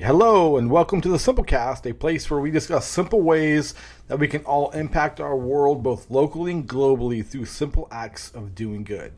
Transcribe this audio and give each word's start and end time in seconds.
Hello, 0.00 0.56
and 0.56 0.70
welcome 0.70 1.00
to 1.00 1.08
the 1.08 1.16
Simplecast, 1.16 1.84
a 1.84 1.92
place 1.92 2.30
where 2.30 2.38
we 2.38 2.52
discuss 2.52 2.86
simple 2.86 3.20
ways 3.20 3.74
that 4.06 4.20
we 4.20 4.28
can 4.28 4.44
all 4.44 4.70
impact 4.70 5.18
our 5.18 5.36
world 5.36 5.82
both 5.82 6.08
locally 6.08 6.52
and 6.52 6.68
globally 6.68 7.26
through 7.26 7.46
simple 7.46 7.88
acts 7.90 8.30
of 8.30 8.54
doing 8.54 8.84
good. 8.84 9.12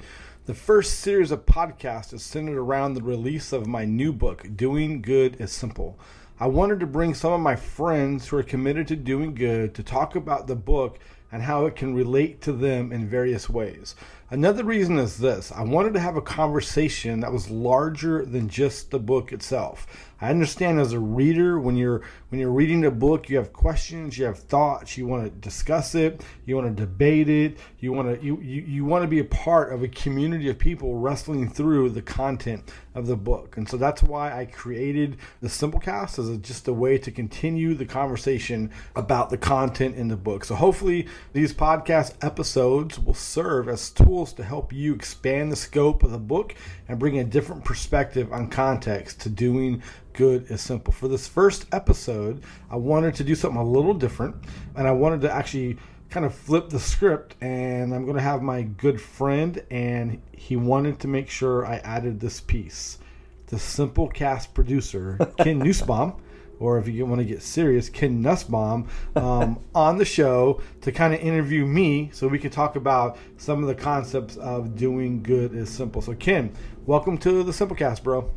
The 0.46 0.54
first 0.54 1.00
series 1.00 1.32
of 1.32 1.44
podcasts 1.44 2.14
is 2.14 2.22
centered 2.22 2.56
around 2.56 2.94
the 2.94 3.02
release 3.02 3.52
of 3.52 3.66
my 3.66 3.84
new 3.84 4.10
book, 4.10 4.46
Doing 4.56 5.02
Good 5.02 5.38
is 5.38 5.52
Simple. 5.52 5.98
I 6.40 6.46
wanted 6.46 6.80
to 6.80 6.86
bring 6.86 7.12
some 7.12 7.34
of 7.34 7.40
my 7.42 7.56
friends 7.56 8.28
who 8.28 8.38
are 8.38 8.42
committed 8.42 8.88
to 8.88 8.96
doing 8.96 9.34
good 9.34 9.74
to 9.74 9.82
talk 9.82 10.16
about 10.16 10.46
the 10.46 10.56
book 10.56 10.98
and 11.30 11.42
how 11.42 11.66
it 11.66 11.76
can 11.76 11.94
relate 11.94 12.40
to 12.40 12.52
them 12.52 12.90
in 12.92 13.06
various 13.06 13.48
ways. 13.48 13.94
Another 14.30 14.64
reason 14.64 14.98
is 14.98 15.18
this 15.18 15.52
I 15.52 15.62
wanted 15.62 15.92
to 15.94 16.00
have 16.00 16.16
a 16.16 16.22
conversation 16.22 17.20
that 17.20 17.32
was 17.32 17.50
larger 17.50 18.24
than 18.24 18.48
just 18.48 18.90
the 18.90 18.98
book 18.98 19.32
itself. 19.32 19.86
I 20.20 20.30
understand 20.30 20.78
as 20.78 20.92
a 20.92 20.98
reader 20.98 21.58
when 21.58 21.76
you're 21.76 22.02
when 22.28 22.40
you're 22.40 22.52
reading 22.52 22.84
a 22.84 22.90
book, 22.90 23.28
you 23.28 23.38
have 23.38 23.52
questions, 23.52 24.18
you 24.18 24.26
have 24.26 24.38
thoughts, 24.38 24.96
you 24.96 25.06
want 25.06 25.24
to 25.24 25.30
discuss 25.30 25.94
it, 25.94 26.22
you 26.44 26.56
want 26.56 26.76
to 26.76 26.82
debate 26.82 27.28
it, 27.28 27.58
you 27.78 27.92
want 27.92 28.08
to 28.08 28.24
you, 28.24 28.40
you, 28.40 28.62
you 28.62 28.84
want 28.84 29.02
to 29.02 29.08
be 29.08 29.20
a 29.20 29.24
part 29.24 29.72
of 29.72 29.82
a 29.82 29.88
community 29.88 30.48
of 30.50 30.58
people 30.58 30.96
wrestling 30.96 31.48
through 31.48 31.90
the 31.90 32.02
content 32.02 32.70
of 32.94 33.06
the 33.06 33.16
book. 33.16 33.56
And 33.56 33.68
so 33.68 33.76
that's 33.76 34.02
why 34.02 34.36
I 34.36 34.46
created 34.46 35.16
the 35.40 35.48
Simplecast 35.48 36.18
as 36.18 36.28
a, 36.28 36.36
just 36.36 36.68
a 36.68 36.72
way 36.72 36.98
to 36.98 37.10
continue 37.10 37.74
the 37.74 37.86
conversation 37.86 38.70
about 38.96 39.30
the 39.30 39.38
content 39.38 39.96
in 39.96 40.08
the 40.08 40.16
book. 40.16 40.44
So 40.44 40.54
hopefully 40.54 41.06
these 41.32 41.52
podcast 41.52 42.14
episodes 42.20 42.98
will 42.98 43.14
serve 43.14 43.68
as 43.68 43.90
tools 43.90 44.32
to 44.34 44.44
help 44.44 44.72
you 44.72 44.94
expand 44.94 45.52
the 45.52 45.56
scope 45.56 46.02
of 46.02 46.10
the 46.10 46.18
book 46.18 46.54
and 46.88 46.98
bring 46.98 47.18
a 47.18 47.24
different 47.24 47.64
perspective 47.64 48.32
on 48.32 48.48
context 48.48 49.20
to 49.20 49.28
doing 49.28 49.82
good 50.12 50.50
is 50.50 50.60
simple. 50.60 50.92
For 50.92 51.08
this 51.08 51.26
first 51.26 51.66
episode, 51.72 52.42
I 52.70 52.76
wanted 52.76 53.14
to 53.16 53.24
do 53.24 53.34
something 53.34 53.60
a 53.60 53.64
little 53.64 53.94
different, 53.94 54.36
and 54.76 54.86
I 54.86 54.92
wanted 54.92 55.20
to 55.22 55.32
actually 55.32 55.78
kind 56.10 56.26
of 56.26 56.34
flip 56.34 56.68
the 56.68 56.80
script. 56.80 57.36
And 57.40 57.94
I'm 57.94 58.04
going 58.04 58.16
to 58.16 58.22
have 58.22 58.42
my 58.42 58.62
good 58.62 59.00
friend, 59.00 59.62
and 59.70 60.20
he 60.32 60.56
wanted 60.56 61.00
to 61.00 61.08
make 61.08 61.30
sure 61.30 61.66
I 61.66 61.76
added 61.76 62.20
this 62.20 62.40
piece. 62.40 62.98
The 63.46 63.58
simple 63.58 64.08
cast 64.08 64.54
producer, 64.54 65.18
Ken 65.38 65.58
Nussbaum, 65.58 66.20
or 66.60 66.78
if 66.78 66.86
you 66.86 67.06
want 67.06 67.20
to 67.20 67.24
get 67.24 67.42
serious, 67.42 67.88
Ken 67.88 68.20
Nussbaum, 68.20 68.86
um, 69.16 69.58
on 69.74 69.96
the 69.96 70.04
show 70.04 70.60
to 70.82 70.92
kind 70.92 71.14
of 71.14 71.20
interview 71.20 71.66
me 71.66 72.10
so 72.12 72.28
we 72.28 72.38
can 72.38 72.50
talk 72.50 72.76
about 72.76 73.16
some 73.38 73.62
of 73.62 73.68
the 73.68 73.74
concepts 73.74 74.36
of 74.36 74.76
doing 74.76 75.22
good 75.22 75.54
is 75.54 75.70
simple. 75.70 76.02
So, 76.02 76.14
Ken, 76.14 76.52
welcome 76.86 77.18
to 77.18 77.42
the 77.42 77.52
Simplecast, 77.52 78.02
bro. 78.02 78.30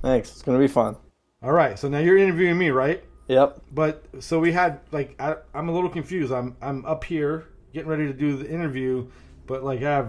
Thanks. 0.00 0.30
It's 0.30 0.42
going 0.42 0.58
to 0.58 0.62
be 0.62 0.72
fun. 0.72 0.96
All 1.44 1.52
right, 1.52 1.78
so 1.78 1.90
now 1.90 1.98
you're 1.98 2.16
interviewing 2.16 2.56
me, 2.56 2.70
right? 2.70 3.04
Yep. 3.28 3.60
But 3.70 4.02
so 4.20 4.40
we 4.40 4.52
had 4.52 4.80
like 4.92 5.14
I, 5.20 5.36
I'm 5.52 5.68
a 5.68 5.72
little 5.72 5.90
confused. 5.90 6.32
I'm 6.32 6.56
I'm 6.62 6.86
up 6.86 7.04
here 7.04 7.48
getting 7.74 7.88
ready 7.90 8.06
to 8.06 8.14
do 8.14 8.38
the 8.38 8.48
interview, 8.48 9.10
but 9.46 9.62
like 9.62 9.80
I 9.80 9.90
have 9.90 10.06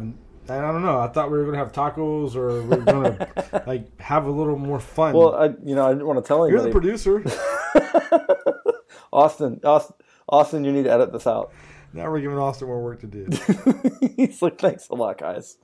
I 0.47 0.61
don't 0.61 0.81
know. 0.81 0.97
I 0.97 1.09
thought 1.09 1.29
we 1.29 1.37
were 1.37 1.43
gonna 1.43 1.57
have 1.57 1.73
tacos 1.73 2.37
or 2.37 2.61
we 2.61 2.77
are 2.77 2.79
gonna 2.79 3.63
like 3.67 3.99
have 3.99 4.27
a 4.27 4.31
little 4.31 4.57
more 4.57 4.79
fun. 4.79 5.13
Well, 5.13 5.35
I 5.35 5.47
you 5.65 5.75
know 5.75 5.85
I 5.85 5.91
didn't 5.91 6.07
want 6.07 6.23
to 6.23 6.25
tell 6.25 6.45
anybody. 6.45 6.71
You're 6.71 6.71
the 6.71 6.79
producer. 6.79 7.21
Austin, 9.11 9.59
Austin, 9.65 9.95
Austin, 10.29 10.63
you 10.63 10.71
need 10.71 10.83
to 10.83 10.91
edit 10.91 11.11
this 11.11 11.27
out. 11.27 11.51
Now 11.91 12.09
we're 12.09 12.21
giving 12.21 12.37
Austin 12.37 12.69
more 12.69 12.81
work 12.81 13.01
to 13.01 13.07
do. 13.07 13.27
He's 14.15 14.41
like, 14.41 14.57
thanks 14.57 14.87
a 14.87 14.95
lot, 14.95 15.17
guys. 15.17 15.57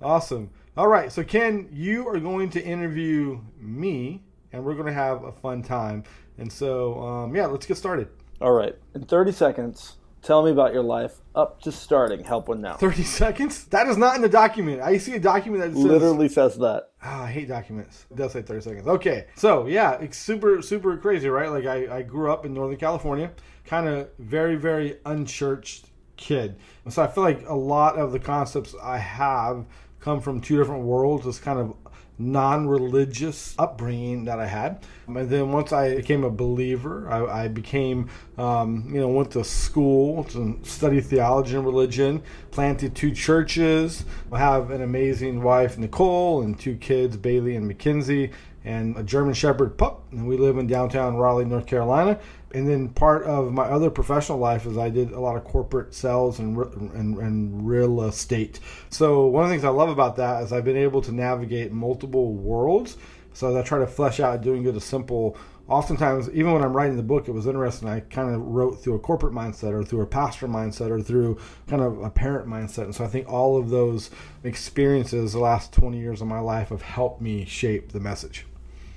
awesome. 0.00 0.50
All 0.76 0.88
right, 0.88 1.10
so 1.12 1.22
Ken, 1.22 1.68
you 1.70 2.06
are 2.08 2.20
going 2.20 2.50
to 2.50 2.62
interview 2.62 3.40
me 3.58 4.25
and 4.52 4.64
we're 4.64 4.74
going 4.74 4.86
to 4.86 4.92
have 4.92 5.24
a 5.24 5.32
fun 5.32 5.62
time. 5.62 6.04
And 6.38 6.52
so, 6.52 7.00
um, 7.00 7.34
yeah, 7.34 7.46
let's 7.46 7.66
get 7.66 7.76
started. 7.76 8.08
All 8.40 8.52
right. 8.52 8.76
In 8.94 9.02
30 9.02 9.32
seconds, 9.32 9.96
tell 10.22 10.44
me 10.44 10.50
about 10.50 10.74
your 10.74 10.82
life 10.82 11.20
up 11.34 11.60
to 11.62 11.72
starting 11.72 12.24
Help 12.24 12.48
One 12.48 12.60
Now. 12.60 12.74
30 12.74 13.02
seconds? 13.04 13.64
That 13.66 13.86
is 13.86 13.96
not 13.96 14.16
in 14.16 14.22
the 14.22 14.28
document. 14.28 14.82
I 14.82 14.98
see 14.98 15.14
a 15.14 15.20
document 15.20 15.62
that 15.64 15.72
says, 15.72 15.84
literally 15.84 16.28
says 16.28 16.58
that. 16.58 16.90
Oh, 17.02 17.22
I 17.22 17.30
hate 17.30 17.48
documents. 17.48 18.06
It 18.10 18.16
does 18.16 18.32
say 18.32 18.42
30 18.42 18.60
seconds. 18.60 18.86
Okay. 18.86 19.26
So, 19.36 19.66
yeah, 19.66 19.92
it's 19.92 20.18
super, 20.18 20.60
super 20.62 20.96
crazy, 20.96 21.28
right? 21.28 21.50
Like, 21.50 21.66
I, 21.66 21.98
I 21.98 22.02
grew 22.02 22.30
up 22.30 22.44
in 22.44 22.52
Northern 22.52 22.76
California, 22.76 23.32
kind 23.64 23.88
of 23.88 24.08
very, 24.18 24.56
very 24.56 24.98
unchurched 25.06 25.86
kid. 26.16 26.56
And 26.84 26.92
so 26.92 27.02
I 27.02 27.06
feel 27.06 27.24
like 27.24 27.46
a 27.48 27.54
lot 27.54 27.96
of 27.96 28.12
the 28.12 28.18
concepts 28.18 28.74
I 28.82 28.98
have 28.98 29.66
come 30.00 30.20
from 30.20 30.40
two 30.40 30.56
different 30.56 30.84
worlds. 30.84 31.26
It's 31.26 31.38
kind 31.38 31.58
of 31.58 31.74
non-religious 32.18 33.54
upbringing 33.58 34.24
that 34.24 34.40
I 34.40 34.46
had. 34.46 34.84
And 35.06 35.28
then 35.28 35.52
once 35.52 35.72
I 35.72 35.96
became 35.96 36.24
a 36.24 36.30
believer, 36.30 37.08
I, 37.10 37.44
I 37.44 37.48
became, 37.48 38.08
um, 38.38 38.90
you 38.92 39.00
know, 39.00 39.08
went 39.08 39.30
to 39.32 39.44
school 39.44 40.24
to 40.24 40.58
study 40.62 41.00
theology 41.00 41.56
and 41.56 41.64
religion, 41.64 42.22
planted 42.50 42.94
two 42.94 43.12
churches, 43.12 44.04
I 44.32 44.38
have 44.38 44.70
an 44.70 44.82
amazing 44.82 45.42
wife, 45.42 45.78
Nicole, 45.78 46.42
and 46.42 46.58
two 46.58 46.76
kids, 46.76 47.16
Bailey 47.16 47.56
and 47.56 47.66
Mackenzie, 47.68 48.32
and 48.66 48.98
a 48.98 49.02
German 49.02 49.32
Shepherd 49.32 49.78
pup. 49.78 50.04
And 50.10 50.28
we 50.28 50.36
live 50.36 50.58
in 50.58 50.66
downtown 50.66 51.16
Raleigh, 51.16 51.46
North 51.46 51.66
Carolina 51.66 52.20
and 52.56 52.66
then 52.66 52.88
part 52.88 53.24
of 53.24 53.52
my 53.52 53.64
other 53.64 53.90
professional 53.90 54.38
life 54.38 54.64
is 54.64 54.78
I 54.78 54.88
did 54.88 55.12
a 55.12 55.20
lot 55.20 55.36
of 55.36 55.44
corporate 55.44 55.92
sales 55.92 56.38
and, 56.38 56.56
and, 56.94 57.18
and 57.18 57.68
real 57.68 58.02
estate. 58.02 58.60
So 58.88 59.26
one 59.26 59.44
of 59.44 59.50
the 59.50 59.54
things 59.54 59.64
I 59.64 59.68
love 59.68 59.90
about 59.90 60.16
that 60.16 60.42
is 60.42 60.54
I've 60.54 60.64
been 60.64 60.76
able 60.76 61.02
to 61.02 61.12
navigate 61.12 61.70
multiple 61.70 62.32
worlds. 62.32 62.96
So 63.34 63.50
as 63.50 63.56
I 63.56 63.62
try 63.62 63.80
to 63.80 63.86
flesh 63.86 64.20
out 64.20 64.40
doing 64.40 64.62
good 64.62 64.74
a 64.74 64.80
simple. 64.80 65.36
Oftentimes, 65.68 66.30
even 66.30 66.52
when 66.52 66.62
I'm 66.62 66.74
writing 66.74 66.96
the 66.96 67.02
book, 67.02 67.28
it 67.28 67.32
was 67.32 67.46
interesting. 67.46 67.88
I 67.88 68.00
kind 68.00 68.34
of 68.34 68.40
wrote 68.40 68.82
through 68.82 68.94
a 68.94 69.00
corporate 69.00 69.34
mindset, 69.34 69.72
or 69.72 69.84
through 69.84 70.02
a 70.02 70.06
pastor 70.06 70.46
mindset, 70.46 70.90
or 70.90 71.02
through 71.02 71.38
kind 71.66 71.82
of 71.82 72.00
a 72.00 72.08
parent 72.08 72.48
mindset. 72.48 72.84
And 72.84 72.94
so 72.94 73.04
I 73.04 73.08
think 73.08 73.28
all 73.28 73.58
of 73.58 73.68
those 73.68 74.10
experiences, 74.44 75.32
the 75.32 75.40
last 75.40 75.72
20 75.72 75.98
years 75.98 76.22
of 76.22 76.28
my 76.28 76.38
life, 76.38 76.68
have 76.68 76.82
helped 76.82 77.20
me 77.20 77.44
shape 77.44 77.90
the 77.90 78.00
message. 78.00 78.46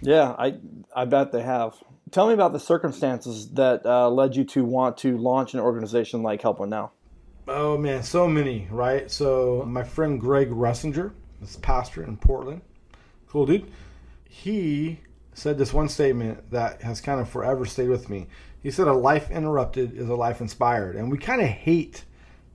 Yeah, 0.02 0.36
I 0.38 0.56
I 0.96 1.06
bet 1.06 1.32
they 1.32 1.42
have. 1.42 1.76
Tell 2.12 2.28
me 2.28 2.34
about 2.34 2.54
the 2.54 2.60
circumstances 2.60 3.52
that 3.52 3.86
uh, 3.86 4.10
led 4.10 4.36
you 4.36 4.44
to 4.46 4.66
want 4.66 4.98
to 5.00 5.18
launch 5.18 5.54
an 5.54 5.60
organization 5.60 6.24
like 6.24 6.42
Help 6.42 6.60
One 6.60 6.70
Now. 6.70 6.92
Oh 7.48 7.78
man, 7.78 8.04
so 8.04 8.28
many, 8.28 8.68
right? 8.72 9.10
So 9.10 9.64
my 9.68 9.84
friend 9.84 10.20
Greg 10.20 10.50
Russinger, 10.50 11.14
this 11.42 11.56
pastor 11.56 12.04
in 12.04 12.18
Portland, 12.18 12.62
cool 13.28 13.46
dude. 13.46 13.72
He 14.24 15.00
said 15.34 15.58
this 15.58 15.74
one 15.74 15.90
statement 15.90 16.52
that 16.52 16.82
has 16.82 17.02
kind 17.02 17.20
of 17.20 17.30
forever 17.30 17.66
stayed 17.66 17.90
with 17.90 18.10
me. 18.10 18.28
He 18.62 18.72
said, 18.72 18.88
"A 18.88 18.94
life 18.94 19.32
interrupted 19.32 19.94
is 19.94 20.10
a 20.10 20.16
life 20.16 20.42
inspired," 20.42 20.96
and 20.96 21.12
we 21.12 21.18
kind 21.18 21.42
of 21.42 21.48
hate 21.48 22.06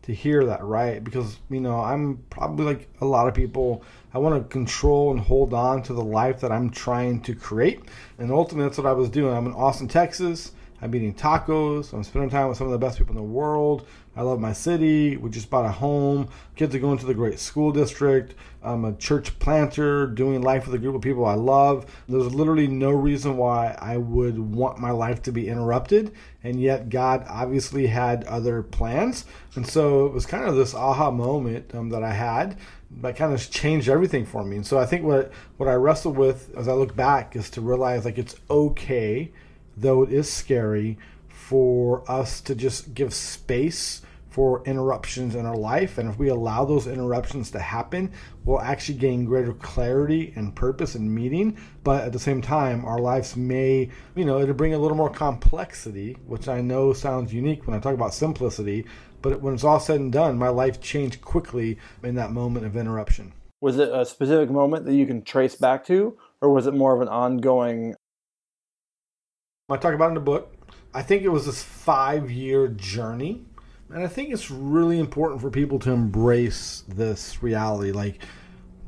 to 0.05 0.15
hear 0.15 0.45
that, 0.47 0.63
right? 0.63 1.03
Because 1.03 1.39
you 1.51 1.61
know, 1.61 1.81
I'm 1.81 2.19
probably 2.31 2.67
like 2.67 2.89
a 3.01 3.05
lot 3.05 3.29
of 3.29 3.35
people. 3.35 3.83
I 4.13 4.19
want 4.19 4.41
to 4.41 4.49
control 4.49 5.11
and 5.11 5.19
hold 5.19 5.53
on 5.53 5.83
to 5.85 5.93
the 5.93 6.05
life 6.05 6.41
that 6.41 6.53
I'm 6.53 6.71
trying 6.71 7.21
to 7.23 7.35
create, 7.35 7.81
and 8.19 8.31
ultimately, 8.31 8.69
that's 8.69 8.79
what 8.79 8.87
I 8.87 8.93
was 8.93 9.09
doing. 9.09 9.35
I'm 9.35 9.47
in 9.47 9.53
Austin, 9.53 9.89
Texas. 9.89 10.53
I'm 10.83 10.95
eating 10.95 11.15
tacos. 11.15 11.93
I'm 11.95 12.05
spending 12.05 12.31
time 12.31 12.49
with 12.49 12.59
some 12.59 12.67
of 12.67 12.73
the 12.73 12.79
best 12.79 12.99
people 12.99 13.13
in 13.13 13.17
the 13.17 13.23
world. 13.23 13.87
I 14.17 14.23
love 14.23 14.41
my 14.41 14.53
city. 14.53 15.17
We 15.17 15.31
just 15.31 15.51
bought 15.51 15.65
a 15.65 15.71
home. 15.71 16.29
Kids 16.57 16.75
are 16.75 16.79
going 16.79 16.99
to 16.99 17.07
the 17.07 17.15
great 17.15 17.39
school 17.39 17.73
district. 17.73 18.35
I'm 18.63 18.85
a 18.85 18.95
church 18.95 19.39
planter 19.39 20.07
doing 20.07 20.41
life 20.41 20.67
with 20.67 20.75
a 20.75 20.79
group 20.79 20.95
of 20.95 21.03
people 21.03 21.27
I 21.27 21.35
love. 21.35 21.85
There's 22.09 22.35
literally 22.35 22.67
no 22.67 22.91
reason 22.91 23.37
why 23.37 23.77
I 23.81 23.97
would 23.97 24.39
want 24.39 24.79
my 24.79 24.91
life 24.91 25.23
to 25.23 25.33
be 25.33 25.49
interrupted. 25.49 26.13
And 26.43 26.61
yet, 26.61 26.89
God 26.89 27.27
obviously 27.29 27.89
had 27.89 28.25
other 28.25 28.63
plans. 28.63 29.25
And 29.55 29.67
so 29.67 30.07
it 30.07 30.13
was 30.13 30.27
kind 30.27 30.45
of 30.45 30.57
this 30.57 30.75
aha 30.75 31.11
moment 31.11 31.75
um, 31.75 31.91
that 31.91 32.03
I 32.03 32.13
had 32.13 32.57
that 33.03 33.17
kind 33.17 33.33
of 33.33 33.51
changed 33.51 33.89
everything 33.89 34.25
for 34.25 34.45
me. 34.45 34.57
And 34.57 34.67
so 34.67 34.79
I 34.79 34.87
think 34.87 35.05
what, 35.05 35.33
what 35.57 35.69
I 35.69 35.75
wrestle 35.75 36.13
with 36.13 36.55
as 36.57 36.69
I 36.69 36.73
look 36.73 36.95
back 36.95 37.35
is 37.37 37.51
to 37.51 37.61
realize 37.61 38.05
like 38.05 38.19
it's 38.19 38.37
okay, 38.49 39.33
though 39.77 40.03
it 40.03 40.13
is 40.13 40.31
scary, 40.31 40.99
for 41.29 42.09
us 42.11 42.41
to 42.43 42.55
just 42.55 42.95
give 42.95 43.13
space 43.13 44.01
for 44.35 44.65
interruptions 44.65 45.37
in 45.37 45.47
our 45.47 45.57
life. 45.57 45.97
And 45.97 46.11
if 46.11 46.19
we 46.19 46.29
allow 46.29 46.65
those 46.65 46.89
interruptions 46.89 47.53
to 47.53 47.61
happen, 47.61 48.11
we'll 48.45 48.61
actually 48.61 48.99
gain 48.99 49.25
greater 49.25 49.53
clarity 49.53 50.33
and 50.35 50.57
purpose 50.57 50.97
and 50.97 51.15
meaning. 51.15 51.57
But 51.85 52.03
at 52.03 52.13
the 52.13 52.19
same 52.19 52.43
time, 52.43 52.85
our 52.85 52.99
lives 52.99 53.37
may, 53.37 53.91
you 54.17 54.25
know, 54.25 54.41
it'll 54.41 54.57
bring 54.57 54.75
a 54.75 54.79
little 54.79 54.97
more 54.97 55.09
complexity, 55.09 56.17
which 56.27 56.49
I 56.49 56.63
know 56.63 56.93
sounds 56.93 57.33
unique 57.33 57.65
when 57.65 57.77
I 57.77 57.79
talk 57.79 57.95
about 57.95 58.13
simplicity. 58.13 58.87
But 59.23 59.41
when 59.41 59.55
it's 59.55 59.63
all 59.63 59.79
said 59.79 60.01
and 60.01 60.13
done, 60.13 60.37
my 60.37 60.49
life 60.49 60.81
changed 60.81 61.21
quickly 61.21 61.79
in 62.03 62.17
that 62.17 62.33
moment 62.33 62.67
of 62.67 62.77
interruption. 62.77 63.35
Was 63.61 63.79
it 63.79 63.89
a 63.89 64.05
specific 64.05 64.51
moment 64.51 64.85
that 64.87 64.95
you 64.95 65.07
can 65.07 65.23
trace 65.23 65.55
back 65.55 65.87
to, 65.87 66.19
or 66.41 66.53
was 66.53 66.67
it 66.67 66.75
more 66.75 66.93
of 66.93 67.01
an 67.01 67.09
ongoing? 67.09 67.95
I 69.71 69.77
talk 69.77 69.95
about 69.95 70.09
in 70.09 70.15
the 70.15 70.21
book. 70.21 70.53
I 70.93 71.03
think 71.03 71.23
it 71.23 71.29
was 71.29 71.47
this 71.47 71.63
five 71.63 72.33
year 72.33 72.67
journey 72.67 73.45
and 73.95 74.03
I 74.03 74.09
think 74.09 74.31
it's 74.31 74.51
really 74.51 74.99
important 74.99 75.41
for 75.41 75.51
people 75.51 75.79
to 75.79 75.93
embrace 75.93 76.83
this 76.89 77.43
reality. 77.45 77.93
Like, 77.93 78.19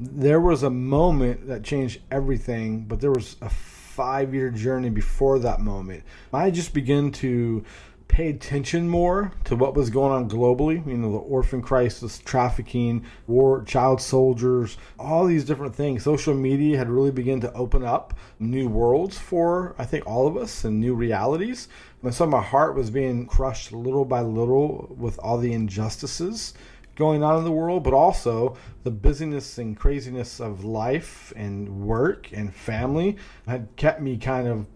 there 0.00 0.40
was 0.40 0.64
a 0.64 0.70
moment 0.70 1.46
that 1.46 1.62
changed 1.62 2.00
everything, 2.10 2.84
but 2.84 3.00
there 3.00 3.12
was 3.12 3.36
a 3.40 3.48
five 3.48 4.34
year 4.34 4.50
journey 4.50 4.90
before 4.90 5.38
that 5.38 5.60
moment. 5.60 6.02
I 6.32 6.50
just 6.50 6.74
began 6.74 7.12
to 7.12 7.64
pay 8.08 8.30
attention 8.30 8.88
more 8.88 9.32
to 9.44 9.56
what 9.56 9.74
was 9.74 9.90
going 9.90 10.12
on 10.12 10.28
globally. 10.28 10.86
You 10.86 10.96
know, 10.96 11.12
the 11.12 11.18
orphan 11.18 11.62
crisis, 11.62 12.18
trafficking, 12.18 13.04
war, 13.26 13.62
child 13.64 14.00
soldiers, 14.00 14.78
all 14.98 15.26
these 15.26 15.44
different 15.44 15.74
things. 15.74 16.04
Social 16.04 16.34
media 16.34 16.78
had 16.78 16.88
really 16.88 17.10
begun 17.10 17.40
to 17.40 17.52
open 17.52 17.84
up 17.84 18.14
new 18.38 18.68
worlds 18.68 19.18
for, 19.18 19.74
I 19.78 19.84
think, 19.84 20.06
all 20.06 20.26
of 20.26 20.36
us 20.36 20.64
and 20.64 20.80
new 20.80 20.94
realities. 20.94 21.68
And 22.02 22.14
so 22.14 22.26
my 22.26 22.42
heart 22.42 22.74
was 22.74 22.90
being 22.90 23.26
crushed 23.26 23.72
little 23.72 24.04
by 24.04 24.20
little 24.20 24.94
with 24.96 25.18
all 25.18 25.38
the 25.38 25.52
injustices 25.52 26.54
going 26.96 27.22
on 27.22 27.38
in 27.38 27.44
the 27.44 27.52
world, 27.52 27.84
but 27.84 27.92
also 27.92 28.56
the 28.82 28.90
busyness 28.90 29.58
and 29.58 29.76
craziness 29.76 30.40
of 30.40 30.64
life 30.64 31.32
and 31.36 31.68
work 31.86 32.32
and 32.32 32.54
family 32.54 33.16
had 33.46 33.68
kept 33.76 34.00
me 34.00 34.16
kind 34.16 34.48
of 34.48 34.66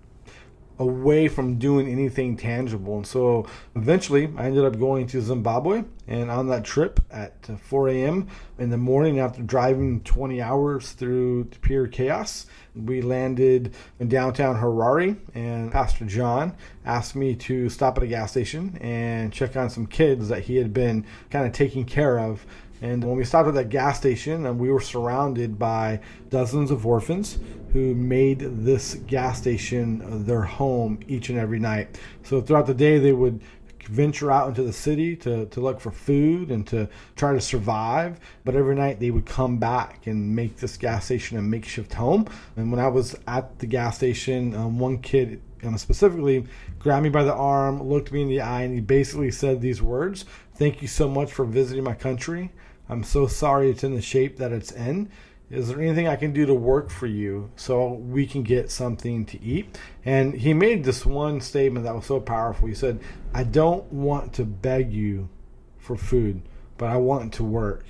away 0.81 1.29
from 1.29 1.59
doing 1.59 1.87
anything 1.89 2.39
tangible. 2.39 2.97
And 2.97 3.07
so 3.07 3.47
eventually 3.77 4.33
I 4.37 4.47
ended 4.47 4.65
up 4.65 4.79
going 4.79 5.07
to 5.09 5.21
Zimbabwe. 5.21 5.85
And 6.09 6.31
on 6.31 6.49
that 6.49 6.65
trip 6.65 6.99
at 7.11 7.35
uh, 7.49 7.57
4 7.57 7.91
a.m. 7.91 8.29
in 8.59 8.71
the 8.71 8.79
morning, 8.79 9.21
after 9.21 9.43
driving 9.43 10.01
20 10.01 10.41
hours 10.41 10.93
through 10.93 11.45
pure 11.61 11.87
chaos, 11.87 12.47
we 12.75 13.03
landed 13.03 13.75
in 14.01 14.09
downtown 14.09 14.57
Harare. 14.57 15.19
And 15.35 15.71
Pastor 15.71 16.07
John 16.07 16.57
asked 16.87 17.15
me 17.15 17.37
to 17.37 17.69
stop 17.69 17.99
at 17.99 18.03
a 18.03 18.07
gas 18.07 18.31
station 18.31 18.79
and 18.81 19.33
check 19.33 19.57
on 19.57 19.69
some 19.69 19.87
kids 19.87 20.29
that 20.31 20.45
he 20.45 20.57
had 20.57 20.73
been 20.73 21.05
kind 21.31 21.47
of 21.47 21.53
taking 21.53 21.85
care 21.85 22.19
of 22.19 22.47
and 22.83 23.05
when 23.05 23.17
we 23.17 23.25
stopped 23.25 23.49
at 23.49 23.55
that 23.55 23.69
gas 23.69 23.99
station, 23.99 24.47
and 24.47 24.59
we 24.59 24.71
were 24.71 24.81
surrounded 24.81 25.59
by 25.59 26.01
dozens 26.31 26.71
of 26.71 26.87
orphans 26.87 27.39
who 27.73 27.95
made 27.95 28.41
this 28.41 28.95
gas 29.07 29.39
station 29.39 30.25
their 30.25 30.43
home 30.43 30.99
each 31.07 31.29
and 31.29 31.39
every 31.39 31.59
night. 31.59 32.01
So 32.23 32.41
throughout 32.41 32.67
the 32.67 32.75
day, 32.75 32.99
they 32.99 33.13
would 33.13 33.41
venture 33.85 34.31
out 34.31 34.49
into 34.49 34.63
the 34.63 34.73
city 34.73 35.17
to, 35.17 35.47
to 35.47 35.61
look 35.61 35.81
for 35.81 35.91
food 35.91 36.51
and 36.51 36.67
to 36.69 36.89
try 37.17 37.33
to 37.33 37.41
survive. 37.41 38.19
But 38.45 38.55
every 38.55 38.75
night 38.75 39.01
they 39.01 39.11
would 39.11 39.27
come 39.27 39.59
back 39.59 40.07
and 40.07 40.35
make 40.35 40.57
this 40.57 40.77
gas 40.77 41.07
station 41.07 41.39
a 41.39 41.43
makeshift 41.43 41.95
home. 41.95 42.27
And 42.57 42.71
when 42.71 42.81
I 42.81 42.89
was 42.89 43.17
at 43.27 43.59
the 43.59 43.67
gas 43.67 43.97
station, 43.97 44.55
um, 44.55 44.79
one 44.79 44.99
kid 44.99 45.43
um, 45.63 45.77
specifically 45.77 46.47
grabbed 46.79 47.05
me 47.05 47.11
by 47.11 47.25
the 47.25 47.35
arm, 47.35 47.83
looked 47.83 48.13
me 48.13 48.23
in 48.23 48.29
the 48.29 48.41
eye, 48.41 48.63
and 48.63 48.75
he 48.75 48.81
basically 48.81 49.31
said 49.31 49.61
these 49.61 49.83
words 49.83 50.25
Thank 50.55 50.83
you 50.83 50.89
so 50.89 51.09
much 51.09 51.33
for 51.33 51.47
visiting 51.47 51.85
my 51.85 51.95
country. 51.95 52.53
I'm 52.91 53.05
so 53.05 53.29
sorry 53.29 53.71
it's 53.71 53.85
in 53.85 53.95
the 53.95 54.03
shape 54.03 54.37
that 54.39 54.51
it's 54.51 54.73
in. 54.73 55.11
Is 55.49 55.69
there 55.69 55.81
anything 55.81 56.09
I 56.09 56.17
can 56.17 56.33
do 56.33 56.45
to 56.47 56.55
work 56.55 56.91
for 56.91 57.07
you 57.07 57.51
so 57.55 57.95
we 57.95 58.27
can 58.27 58.43
get 58.43 58.71
something 58.71 59.25
to 59.27 59.41
eat? 59.41 59.79
And 60.05 60.35
he 60.35 60.53
made 60.53 60.83
this 60.83 61.07
one 61.07 61.41
statement 61.41 61.85
that 61.85 61.95
was 61.95 62.07
so 62.07 62.19
powerful. 62.19 62.67
He 62.67 62.75
said, 62.75 63.01
I 63.33 63.45
don't 63.45 63.91
want 63.93 64.33
to 64.35 64.45
beg 64.45 64.93
you 64.93 65.29
for 65.79 65.97
food, 65.97 66.43
but 66.79 66.89
I 66.89 66.97
want 66.97 67.33
to 67.35 67.45
work. 67.45 67.85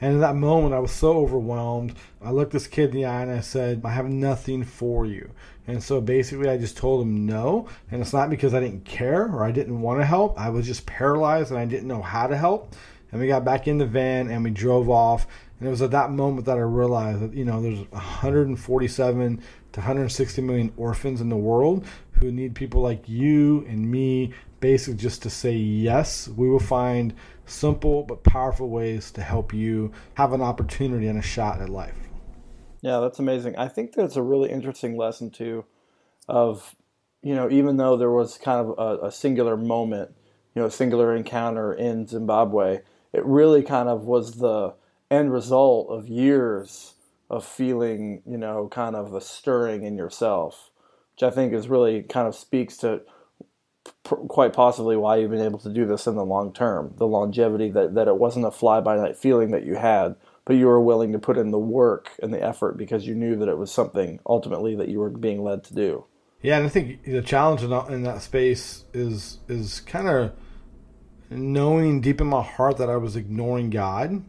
And 0.00 0.14
in 0.14 0.20
that 0.20 0.36
moment, 0.36 0.74
I 0.74 0.78
was 0.78 0.90
so 0.90 1.18
overwhelmed. 1.18 1.94
I 2.22 2.30
looked 2.30 2.52
this 2.52 2.66
kid 2.66 2.90
in 2.90 2.96
the 2.96 3.04
eye 3.06 3.22
and 3.22 3.30
I 3.30 3.40
said, 3.40 3.82
I 3.84 3.90
have 3.90 4.08
nothing 4.08 4.64
for 4.64 5.04
you. 5.04 5.30
And 5.66 5.82
so 5.82 6.00
basically, 6.00 6.48
I 6.48 6.58
just 6.58 6.76
told 6.76 7.02
him 7.02 7.26
no. 7.26 7.68
And 7.90 8.00
it's 8.00 8.12
not 8.12 8.30
because 8.30 8.54
I 8.54 8.60
didn't 8.60 8.84
care 8.84 9.24
or 9.24 9.44
I 9.44 9.50
didn't 9.50 9.80
want 9.80 10.00
to 10.00 10.06
help. 10.06 10.38
I 10.38 10.48
was 10.48 10.66
just 10.66 10.86
paralyzed 10.86 11.50
and 11.50 11.58
I 11.58 11.64
didn't 11.64 11.88
know 11.88 12.02
how 12.02 12.26
to 12.26 12.36
help. 12.36 12.74
And 13.12 13.20
we 13.20 13.28
got 13.28 13.44
back 13.44 13.68
in 13.68 13.78
the 13.78 13.86
van 13.86 14.30
and 14.30 14.42
we 14.42 14.50
drove 14.50 14.90
off. 14.90 15.26
And 15.58 15.66
it 15.66 15.70
was 15.70 15.82
at 15.82 15.90
that 15.92 16.10
moment 16.10 16.46
that 16.46 16.58
I 16.58 16.62
realized 16.62 17.20
that, 17.20 17.34
you 17.34 17.44
know, 17.44 17.62
there's 17.62 17.80
147 17.90 19.42
to 19.72 19.80
160 19.80 20.42
million 20.42 20.72
orphans 20.76 21.20
in 21.20 21.28
the 21.28 21.36
world 21.36 21.86
who 22.12 22.32
need 22.32 22.54
people 22.54 22.82
like 22.82 23.08
you 23.08 23.64
and 23.68 23.90
me 23.90 24.32
basically 24.60 24.96
just 24.96 25.22
to 25.22 25.30
say 25.30 25.52
yes. 25.52 26.28
We 26.28 26.48
will 26.48 26.58
find 26.58 27.14
simple 27.46 28.02
but 28.02 28.24
powerful 28.24 28.68
ways 28.68 29.10
to 29.12 29.22
help 29.22 29.54
you 29.54 29.92
have 30.14 30.32
an 30.32 30.42
opportunity 30.42 31.06
and 31.06 31.18
a 31.18 31.22
shot 31.22 31.60
at 31.60 31.68
life. 31.68 31.96
Yeah, 32.82 33.00
that's 33.00 33.18
amazing. 33.18 33.56
I 33.56 33.68
think 33.68 33.94
that's 33.94 34.16
a 34.16 34.22
really 34.22 34.50
interesting 34.50 34.96
lesson 34.96 35.30
too 35.30 35.64
of, 36.28 36.74
you 37.22 37.34
know, 37.34 37.50
even 37.50 37.76
though 37.76 37.96
there 37.96 38.10
was 38.10 38.38
kind 38.38 38.60
of 38.60 38.74
a, 38.78 39.06
a 39.06 39.12
singular 39.12 39.56
moment, 39.56 40.14
you 40.54 40.62
know, 40.62 40.66
a 40.66 40.70
singular 40.70 41.14
encounter 41.14 41.72
in 41.72 42.06
Zimbabwe, 42.06 42.80
it 43.16 43.24
really 43.24 43.62
kind 43.62 43.88
of 43.88 44.04
was 44.04 44.32
the 44.32 44.74
end 45.10 45.32
result 45.32 45.88
of 45.90 46.06
years 46.08 46.94
of 47.30 47.44
feeling, 47.44 48.22
you 48.26 48.36
know, 48.36 48.68
kind 48.68 48.94
of 48.94 49.14
a 49.14 49.20
stirring 49.20 49.84
in 49.84 49.96
yourself, 49.96 50.70
which 51.14 51.22
I 51.22 51.34
think 51.34 51.52
is 51.52 51.68
really 51.68 52.02
kind 52.02 52.28
of 52.28 52.34
speaks 52.34 52.76
to 52.78 53.00
quite 54.04 54.52
possibly 54.52 54.96
why 54.96 55.16
you've 55.16 55.30
been 55.30 55.40
able 55.40 55.58
to 55.60 55.72
do 55.72 55.86
this 55.86 56.06
in 56.06 56.14
the 56.14 56.24
long 56.24 56.52
term, 56.52 56.92
the 56.98 57.06
longevity 57.06 57.70
that, 57.70 57.94
that 57.94 58.08
it 58.08 58.18
wasn't 58.18 58.46
a 58.46 58.50
fly 58.50 58.80
by 58.80 58.96
night 58.96 59.16
feeling 59.16 59.50
that 59.52 59.64
you 59.64 59.76
had, 59.76 60.14
but 60.44 60.56
you 60.56 60.66
were 60.66 60.80
willing 60.80 61.12
to 61.12 61.18
put 61.18 61.38
in 61.38 61.50
the 61.50 61.58
work 61.58 62.10
and 62.22 62.34
the 62.34 62.42
effort 62.42 62.76
because 62.76 63.06
you 63.06 63.14
knew 63.14 63.34
that 63.36 63.48
it 63.48 63.58
was 63.58 63.72
something 63.72 64.20
ultimately 64.26 64.76
that 64.76 64.88
you 64.88 65.00
were 65.00 65.10
being 65.10 65.42
led 65.42 65.64
to 65.64 65.74
do. 65.74 66.04
Yeah, 66.42 66.58
and 66.58 66.66
I 66.66 66.68
think 66.68 67.04
the 67.04 67.22
challenge 67.22 67.62
in, 67.62 67.72
in 67.92 68.02
that 68.02 68.20
space 68.22 68.84
is 68.92 69.38
is 69.48 69.80
kind 69.80 70.06
of 70.06 70.32
knowing 71.30 72.00
deep 72.00 72.20
in 72.20 72.26
my 72.26 72.42
heart 72.42 72.76
that 72.78 72.90
I 72.90 72.96
was 72.96 73.16
ignoring 73.16 73.70
God 73.70 74.22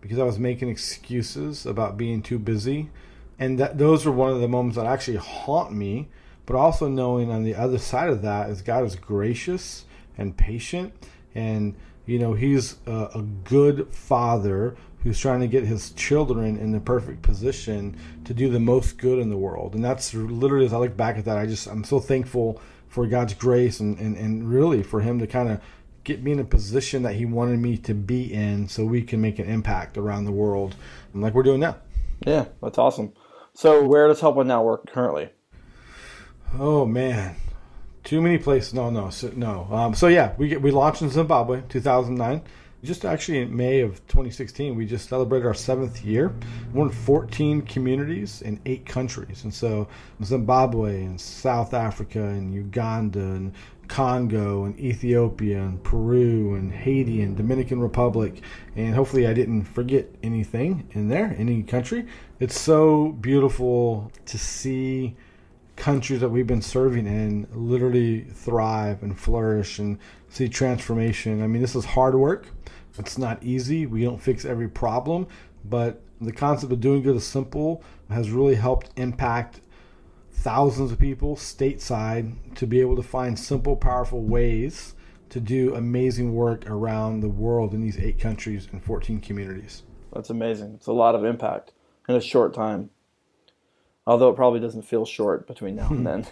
because 0.00 0.18
I 0.18 0.24
was 0.24 0.38
making 0.38 0.68
excuses 0.68 1.66
about 1.66 1.96
being 1.96 2.22
too 2.22 2.38
busy. 2.38 2.90
And 3.38 3.58
that 3.58 3.78
those 3.78 4.04
were 4.04 4.12
one 4.12 4.30
of 4.30 4.40
the 4.40 4.48
moments 4.48 4.76
that 4.76 4.86
actually 4.86 5.16
haunt 5.16 5.72
me, 5.72 6.08
but 6.46 6.56
also 6.56 6.88
knowing 6.88 7.30
on 7.30 7.44
the 7.44 7.54
other 7.54 7.78
side 7.78 8.10
of 8.10 8.22
that 8.22 8.50
is 8.50 8.62
God 8.62 8.84
is 8.84 8.96
gracious 8.96 9.84
and 10.18 10.36
patient 10.36 10.92
and 11.34 11.74
you 12.06 12.18
know 12.18 12.34
he's 12.34 12.76
a, 12.86 13.08
a 13.14 13.22
good 13.44 13.94
father 13.94 14.76
who's 15.02 15.18
trying 15.18 15.40
to 15.40 15.46
get 15.46 15.64
his 15.64 15.92
children 15.92 16.58
in 16.58 16.72
the 16.72 16.80
perfect 16.80 17.22
position 17.22 17.96
to 18.24 18.34
do 18.34 18.50
the 18.50 18.60
most 18.60 18.98
good 18.98 19.18
in 19.18 19.30
the 19.30 19.36
world. 19.36 19.74
And 19.74 19.82
that's 19.82 20.12
literally 20.12 20.66
as 20.66 20.74
I 20.74 20.76
look 20.76 20.94
back 20.94 21.16
at 21.16 21.24
that, 21.24 21.38
I 21.38 21.46
just 21.46 21.66
I'm 21.66 21.84
so 21.84 22.00
thankful 22.00 22.60
for 22.88 23.06
God's 23.06 23.32
grace 23.34 23.80
and, 23.80 23.98
and, 23.98 24.16
and 24.16 24.50
really 24.50 24.82
for 24.82 25.00
him 25.00 25.18
to 25.20 25.26
kind 25.26 25.48
of 25.48 25.60
get 26.04 26.22
me 26.22 26.32
in 26.32 26.38
a 26.38 26.44
position 26.44 27.02
that 27.02 27.14
he 27.14 27.24
wanted 27.24 27.58
me 27.58 27.76
to 27.78 27.94
be 27.94 28.32
in 28.32 28.68
so 28.68 28.84
we 28.84 29.02
can 29.02 29.20
make 29.20 29.38
an 29.38 29.48
impact 29.48 29.98
around 29.98 30.24
the 30.24 30.32
world 30.32 30.74
like 31.14 31.34
we're 31.34 31.42
doing 31.42 31.60
now. 31.60 31.76
Yeah, 32.26 32.46
that's 32.62 32.78
awesome. 32.78 33.12
So 33.54 33.84
where 33.84 34.08
does 34.08 34.20
Help 34.20 34.36
One 34.36 34.46
Now 34.46 34.62
work 34.62 34.90
currently? 34.90 35.30
Oh 36.58 36.84
man, 36.84 37.36
too 38.04 38.20
many 38.20 38.38
places. 38.38 38.74
No, 38.74 38.90
no, 38.90 39.10
so, 39.10 39.30
no. 39.34 39.68
Um, 39.70 39.94
so 39.94 40.08
yeah, 40.08 40.34
we 40.36 40.48
get, 40.48 40.62
we 40.62 40.70
launched 40.70 41.02
in 41.02 41.10
Zimbabwe, 41.10 41.62
2009. 41.68 42.42
Just 42.82 43.04
actually 43.04 43.40
in 43.40 43.54
May 43.54 43.80
of 43.80 44.06
2016, 44.06 44.74
we 44.74 44.86
just 44.86 45.08
celebrated 45.08 45.46
our 45.46 45.52
seventh 45.52 46.02
year. 46.02 46.34
We're 46.72 46.86
in 46.86 46.90
14 46.90 47.62
communities 47.62 48.40
in 48.40 48.58
eight 48.64 48.86
countries, 48.86 49.44
and 49.44 49.52
so 49.52 49.86
Zimbabwe 50.24 51.04
and 51.04 51.20
South 51.20 51.74
Africa 51.74 52.22
and 52.22 52.54
Uganda 52.54 53.20
and 53.20 53.52
Congo 53.88 54.64
and 54.64 54.78
Ethiopia 54.80 55.60
and 55.60 55.82
Peru 55.82 56.54
and 56.54 56.72
Haiti 56.72 57.20
and 57.20 57.36
Dominican 57.36 57.80
Republic. 57.80 58.40
And 58.76 58.94
hopefully, 58.94 59.26
I 59.26 59.34
didn't 59.34 59.64
forget 59.64 60.06
anything 60.22 60.88
in 60.92 61.08
there, 61.08 61.34
any 61.36 61.62
country. 61.62 62.06
It's 62.38 62.58
so 62.58 63.08
beautiful 63.20 64.10
to 64.24 64.38
see 64.38 65.16
countries 65.80 66.20
that 66.20 66.28
we've 66.28 66.46
been 66.46 66.60
serving 66.60 67.06
in 67.06 67.48
literally 67.54 68.20
thrive 68.34 69.02
and 69.02 69.18
flourish 69.18 69.78
and 69.78 69.98
see 70.28 70.46
transformation. 70.46 71.42
I 71.42 71.46
mean, 71.46 71.62
this 71.62 71.74
is 71.74 71.86
hard 71.86 72.14
work. 72.14 72.48
It's 72.98 73.16
not 73.16 73.42
easy. 73.42 73.86
We 73.86 74.04
don't 74.04 74.20
fix 74.20 74.44
every 74.44 74.68
problem, 74.68 75.26
but 75.64 76.02
the 76.20 76.32
concept 76.32 76.70
of 76.70 76.80
doing 76.80 77.02
good 77.02 77.16
is 77.16 77.26
simple 77.26 77.82
has 78.10 78.30
really 78.30 78.56
helped 78.56 78.90
impact 78.96 79.62
thousands 80.30 80.92
of 80.92 80.98
people 80.98 81.34
stateside 81.34 82.54
to 82.56 82.66
be 82.66 82.82
able 82.82 82.96
to 82.96 83.02
find 83.02 83.38
simple, 83.38 83.74
powerful 83.74 84.20
ways 84.20 84.94
to 85.30 85.40
do 85.40 85.74
amazing 85.74 86.34
work 86.34 86.68
around 86.68 87.20
the 87.20 87.28
world 87.28 87.72
in 87.72 87.80
these 87.80 87.98
eight 87.98 88.18
countries 88.18 88.68
and 88.70 88.84
14 88.84 89.20
communities. 89.20 89.84
That's 90.12 90.28
amazing. 90.28 90.74
It's 90.74 90.88
a 90.88 90.92
lot 90.92 91.14
of 91.14 91.24
impact 91.24 91.72
in 92.06 92.16
a 92.16 92.20
short 92.20 92.52
time. 92.52 92.90
Although 94.06 94.30
it 94.30 94.36
probably 94.36 94.60
doesn't 94.60 94.82
feel 94.82 95.04
short 95.04 95.46
between 95.46 95.76
now 95.76 95.88
and 95.90 96.06
then. 96.06 96.26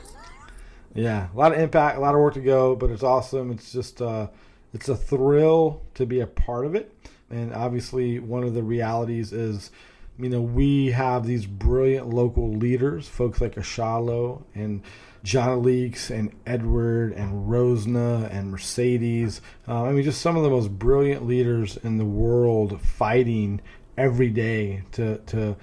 yeah, 0.95 1.29
a 1.33 1.37
lot 1.37 1.53
of 1.53 1.61
impact, 1.61 1.99
a 1.99 2.01
lot 2.01 2.15
of 2.15 2.21
work 2.21 2.35
to 2.35 2.41
go, 2.41 2.75
but 2.75 2.91
it's 2.91 3.03
awesome. 3.03 3.51
It's 3.51 3.73
just 3.73 4.03
uh, 4.03 4.29
it's 4.73 4.89
a 4.89 4.97
thrill 4.97 5.83
to 5.95 6.07
be 6.07 6.21
a 6.21 6.27
part 6.27 6.67
of 6.67 6.75
it. 6.75 6.93
And 7.31 7.55
obviously, 7.55 8.19
one 8.19 8.43
of 8.43 8.55
the 8.55 8.63
realities 8.63 9.33
is 9.33 9.71
you 10.19 10.29
know, 10.29 10.41
we 10.41 10.89
have 10.89 11.27
these 11.27 11.47
brilliant 11.47 12.09
local 12.09 12.51
leaders, 12.51 13.07
folks 13.07 13.41
like 13.41 13.55
Ashalo 13.55 14.43
and 14.55 14.83
John 15.23 15.63
Leeks 15.63 16.11
and 16.11 16.33
Edward 16.45 17.13
and 17.13 17.49
Rosna 17.49 18.29
and 18.33 18.51
Mercedes. 18.51 19.41
Uh, 19.67 19.85
I 19.85 19.93
mean, 19.93 20.03
just 20.03 20.21
some 20.21 20.37
of 20.37 20.43
the 20.43 20.51
most 20.51 20.77
brilliant 20.77 21.27
leaders 21.27 21.77
in 21.79 21.99
the 21.99 22.05
world 22.05 22.81
fighting 22.81 23.61
every 23.97 24.31
day 24.31 24.83
to 24.93 25.19
to 25.19 25.57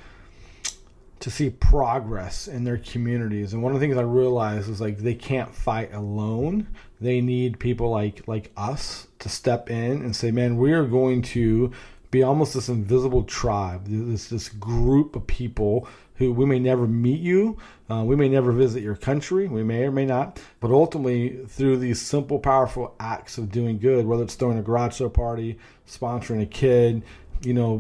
to 1.19 1.31
see 1.31 1.50
progress 1.50 2.48
in 2.48 2.63
their 2.63 2.77
communities. 2.77 3.53
And 3.53 3.63
one 3.63 3.74
of 3.74 3.79
the 3.79 3.86
things 3.86 3.98
I 3.98 4.03
realized 4.03 4.69
is 4.69 4.81
like 4.81 4.98
they 4.98 5.15
can't 5.15 5.53
fight 5.53 5.93
alone. 5.93 6.67
They 7.01 7.22
need 7.22 7.60
people 7.60 7.89
like 7.89 8.27
like 8.27 8.51
us 8.57 9.07
to 9.19 9.29
step 9.29 9.69
in 9.69 10.01
and 10.01 10.15
say, 10.15 10.31
"Man, 10.31 10.57
we 10.57 10.74
are 10.74 10.86
going 10.86 11.22
to 11.24 11.72
be 12.12 12.24
almost 12.24 12.53
this 12.53 12.69
invisible 12.69 13.24
tribe, 13.24 13.86
this 13.88 14.29
this 14.29 14.50
group 14.50 15.15
of 15.15 15.27
people 15.27 15.88
who 16.15 16.31
we 16.31 16.45
may 16.45 16.60
never 16.60 16.88
meet 16.88 17.19
you, 17.19 17.57
uh, 17.89 18.03
we 18.05 18.15
may 18.15 18.29
never 18.29 18.51
visit 18.51 18.81
your 18.81 18.95
country, 18.95 19.48
we 19.48 19.63
may 19.63 19.84
or 19.84 19.91
may 19.91 20.05
not, 20.05 20.39
but 20.60 20.72
ultimately 20.72 21.39
through 21.48 21.77
these 21.77 22.01
simple, 22.01 22.39
powerful 22.39 22.95
acts 23.00 23.38
of 23.38 23.51
doing 23.51 23.77
good, 23.77 24.05
whether 24.05 24.24
it's 24.24 24.36
throwing 24.36 24.57
a 24.57 24.62
garage 24.62 24.95
sale 24.95 25.10
party, 25.10 25.57
sponsoring 25.88 26.41
a 26.41 26.45
kid, 26.45 27.03
you 27.42 27.54
know, 27.54 27.80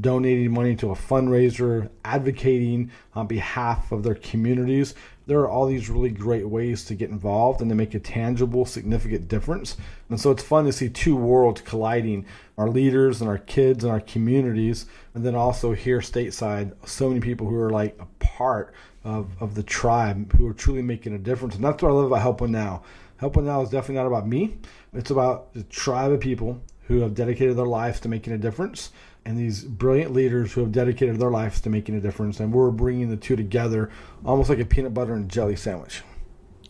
donating 0.00 0.52
money 0.52 0.76
to 0.76 0.90
a 0.90 0.94
fundraiser, 0.94 1.90
advocating 2.04 2.90
on 3.14 3.26
behalf 3.26 3.92
of 3.92 4.02
their 4.02 4.14
communities. 4.14 4.94
There 5.26 5.40
are 5.40 5.48
all 5.48 5.66
these 5.66 5.90
really 5.90 6.10
great 6.10 6.48
ways 6.48 6.84
to 6.84 6.94
get 6.94 7.10
involved 7.10 7.60
and 7.60 7.68
to 7.70 7.74
make 7.74 7.94
a 7.94 7.98
tangible, 7.98 8.64
significant 8.64 9.28
difference. 9.28 9.76
And 10.08 10.20
so 10.20 10.30
it's 10.30 10.42
fun 10.42 10.66
to 10.66 10.72
see 10.72 10.88
two 10.88 11.16
worlds 11.16 11.60
colliding 11.62 12.26
our 12.56 12.68
leaders 12.68 13.20
and 13.20 13.28
our 13.28 13.38
kids 13.38 13.82
and 13.82 13.92
our 13.92 14.00
communities. 14.00 14.86
And 15.14 15.26
then 15.26 15.34
also 15.34 15.72
here 15.72 15.98
stateside, 15.98 16.72
so 16.86 17.08
many 17.08 17.20
people 17.20 17.48
who 17.48 17.56
are 17.56 17.70
like 17.70 17.98
a 17.98 18.06
part 18.24 18.72
of, 19.04 19.30
of 19.40 19.54
the 19.54 19.62
tribe 19.62 20.32
who 20.36 20.46
are 20.46 20.54
truly 20.54 20.82
making 20.82 21.14
a 21.14 21.18
difference. 21.18 21.56
And 21.56 21.64
that's 21.64 21.82
what 21.82 21.90
I 21.90 21.92
love 21.92 22.06
about 22.06 22.22
Help 22.22 22.40
One 22.40 22.52
Now. 22.52 22.82
Help 23.16 23.36
One 23.36 23.46
Now 23.46 23.62
is 23.62 23.70
definitely 23.70 23.96
not 23.96 24.06
about 24.06 24.28
me, 24.28 24.58
it's 24.92 25.10
about 25.10 25.52
the 25.54 25.62
tribe 25.64 26.12
of 26.12 26.20
people 26.20 26.60
who 26.88 27.00
have 27.00 27.14
dedicated 27.14 27.56
their 27.56 27.66
lives 27.66 28.00
to 28.00 28.08
making 28.08 28.32
a 28.32 28.38
difference 28.38 28.90
and 29.26 29.36
these 29.36 29.64
brilliant 29.64 30.12
leaders 30.12 30.52
who 30.52 30.60
have 30.60 30.70
dedicated 30.70 31.18
their 31.18 31.32
lives 31.32 31.60
to 31.60 31.68
making 31.68 31.96
a 31.96 32.00
difference. 32.00 32.38
And 32.38 32.52
we're 32.52 32.70
bringing 32.70 33.10
the 33.10 33.16
two 33.16 33.34
together 33.34 33.90
almost 34.24 34.48
like 34.48 34.60
a 34.60 34.64
peanut 34.64 34.94
butter 34.94 35.14
and 35.14 35.28
jelly 35.28 35.56
sandwich. 35.56 36.02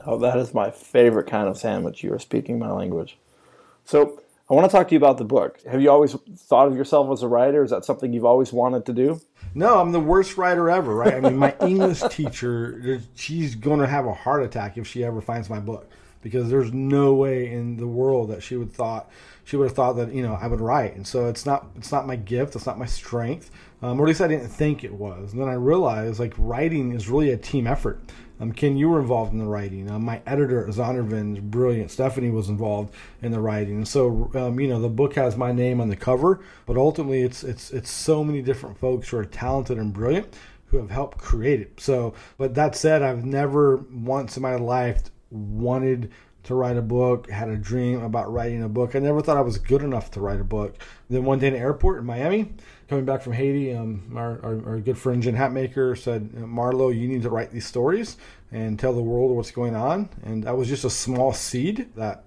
Oh 0.07 0.17
that 0.19 0.39
is 0.39 0.55
my 0.55 0.71
favorite 0.71 1.27
kind 1.27 1.49
of 1.49 1.59
sandwich. 1.59 2.03
You 2.03 2.15
are 2.15 2.19
speaking 2.19 2.59
my 2.59 2.71
language. 2.71 3.19
So 3.85 4.23
i 4.49 4.55
want 4.55 4.71
to 4.71 4.75
talk 4.75 4.89
to 4.89 4.95
you 4.95 4.97
about 4.97 5.19
the 5.19 5.25
book. 5.25 5.61
Have 5.71 5.83
you 5.83 5.91
always 5.91 6.15
thought 6.15 6.67
of 6.69 6.77
yourself 6.77 7.11
as 7.13 7.23
a 7.23 7.29
writer? 7.29 7.63
Is 7.63 7.71
that 7.71 7.85
something 7.85 8.13
you've 8.13 8.25
always 8.25 8.55
wanted 8.55 8.87
to 8.87 8.95
do? 8.95 9.21
No 9.55 9.79
i'm 9.79 9.93
the 9.93 10.01
worst 10.01 10.39
writer 10.39 10.71
ever 10.71 10.95
right? 10.95 11.15
I 11.15 11.21
mean 11.21 11.37
my 11.37 11.55
english 11.61 12.01
teacher 12.09 13.03
she's 13.15 13.55
going 13.55 13.81
to 13.81 13.87
have 13.87 14.07
a 14.07 14.15
heart 14.15 14.43
attack 14.43 14.79
if 14.79 14.87
she 14.87 15.05
ever 15.05 15.21
finds 15.21 15.51
my 15.51 15.61
book 15.61 15.91
because 16.27 16.51
there's 16.51 16.73
no 16.73 17.15
way 17.15 17.49
in 17.53 17.77
the 17.77 17.87
world 17.87 18.31
that 18.31 18.43
she 18.43 18.57
would 18.57 18.73
thought 18.73 19.09
she 19.45 19.57
would 19.57 19.69
have 19.69 19.77
thought 19.77 19.93
that 19.93 20.13
you 20.13 20.23
know 20.23 20.35
I 20.35 20.49
would 20.49 20.61
write, 20.61 20.97
and 20.97 21.07
so 21.07 21.29
it's 21.29 21.47
not 21.47 21.69
it's 21.77 21.93
not 21.93 22.05
my 22.05 22.17
gift, 22.17 22.57
it's 22.57 22.67
not 22.67 22.81
my 22.81 22.87
strength, 22.87 23.53
um, 23.81 24.01
or 24.01 24.05
at 24.05 24.09
least 24.09 24.21
I 24.21 24.27
didn't 24.27 24.49
think 24.49 24.83
it 24.83 24.93
was. 24.93 25.33
And 25.33 25.41
then 25.41 25.49
I 25.49 25.53
realized 25.53 26.19
like 26.19 26.35
writing 26.37 26.93
is 26.93 27.09
really 27.09 27.31
a 27.31 27.37
team 27.37 27.69
effort. 27.69 28.01
Um, 28.41 28.51
Ken, 28.53 28.77
you 28.77 28.89
were 28.89 28.99
involved 28.99 29.33
in 29.33 29.39
the 29.39 29.47
writing. 29.47 29.89
Um, 29.89 30.05
my 30.05 30.21
editor 30.27 30.67
Zondervan 30.67 31.37
is 31.37 31.41
brilliant. 31.41 31.93
Stephanie 31.93 32.31
was 32.31 32.49
involved 32.49 32.93
in 33.23 33.31
the 33.31 33.39
writing, 33.39 33.77
and 33.77 33.89
so 33.89 34.33
um, 34.35 34.59
you 34.59 34.67
know 34.67 34.81
the 34.81 34.89
book 34.89 35.15
has 35.15 35.37
my 35.37 35.53
name 35.53 35.81
on 35.81 35.91
the 35.91 35.97
cover, 35.97 36.41
but 36.67 36.77
ultimately 36.77 37.23
it's 37.23 37.45
it's 37.45 37.71
it's 37.71 37.91
so 37.91 38.25
many 38.25 38.43
different 38.43 38.77
folks 38.77 39.11
who 39.11 39.17
are 39.19 39.25
talented 39.25 39.79
and 39.79 39.93
brilliant 39.93 40.35
who 40.67 40.79
have 40.79 40.91
helped 40.91 41.19
create 41.19 41.61
it. 41.61 41.81
So, 41.81 42.15
but 42.39 42.55
that 42.55 42.75
said, 42.75 43.03
I've 43.03 43.25
never 43.25 43.77
once 43.77 44.37
in 44.37 44.43
my 44.43 44.57
life 44.57 45.05
wanted 45.31 46.11
to 46.47 46.55
write 46.55 46.77
a 46.77 46.83
book, 46.83 47.29
had 47.29 47.49
a 47.49 47.57
dream 47.57 48.05
about 48.05 48.33
writing 48.33 48.63
a 48.63 48.69
book. 48.69 48.95
I 48.95 49.01
never 49.01 49.21
thought 49.21 49.37
I 49.37 49.41
was 49.41 49.59
good 49.59 49.83
enough 49.83 50.13
to 50.13 50.21
write 50.21 50.41
a 50.41 50.45
book. 50.45 50.77
Then 51.11 51.25
one 51.25 51.41
day 51.41 51.49
in 51.49 51.55
the 51.55 51.59
airport 51.59 51.99
in 51.99 52.07
Miami, 52.07 52.53
coming 52.89 53.05
back 53.05 53.23
from 53.23 53.33
Haiti, 53.33 53.75
um, 53.75 54.13
our, 54.15 54.41
our, 54.45 54.69
our, 54.69 54.79
good 54.79 54.97
friend 54.97 55.21
Jen 55.21 55.35
Hatmaker 55.35 55.99
said, 55.99 56.33
Marlow, 56.35 56.91
you 56.91 57.09
need 57.09 57.23
to 57.23 57.31
write 57.31 57.51
these 57.51 57.67
stories 57.67 58.17
and 58.53 58.79
tell 58.79 58.93
the 58.93 59.03
world 59.03 59.35
what's 59.35 59.51
going 59.51 59.75
on. 59.75 60.09
And 60.23 60.45
that 60.45 60.57
was 60.57 60.69
just 60.69 60.85
a 60.85 60.91
small 60.91 61.33
seed 61.33 61.89
that, 61.97 62.23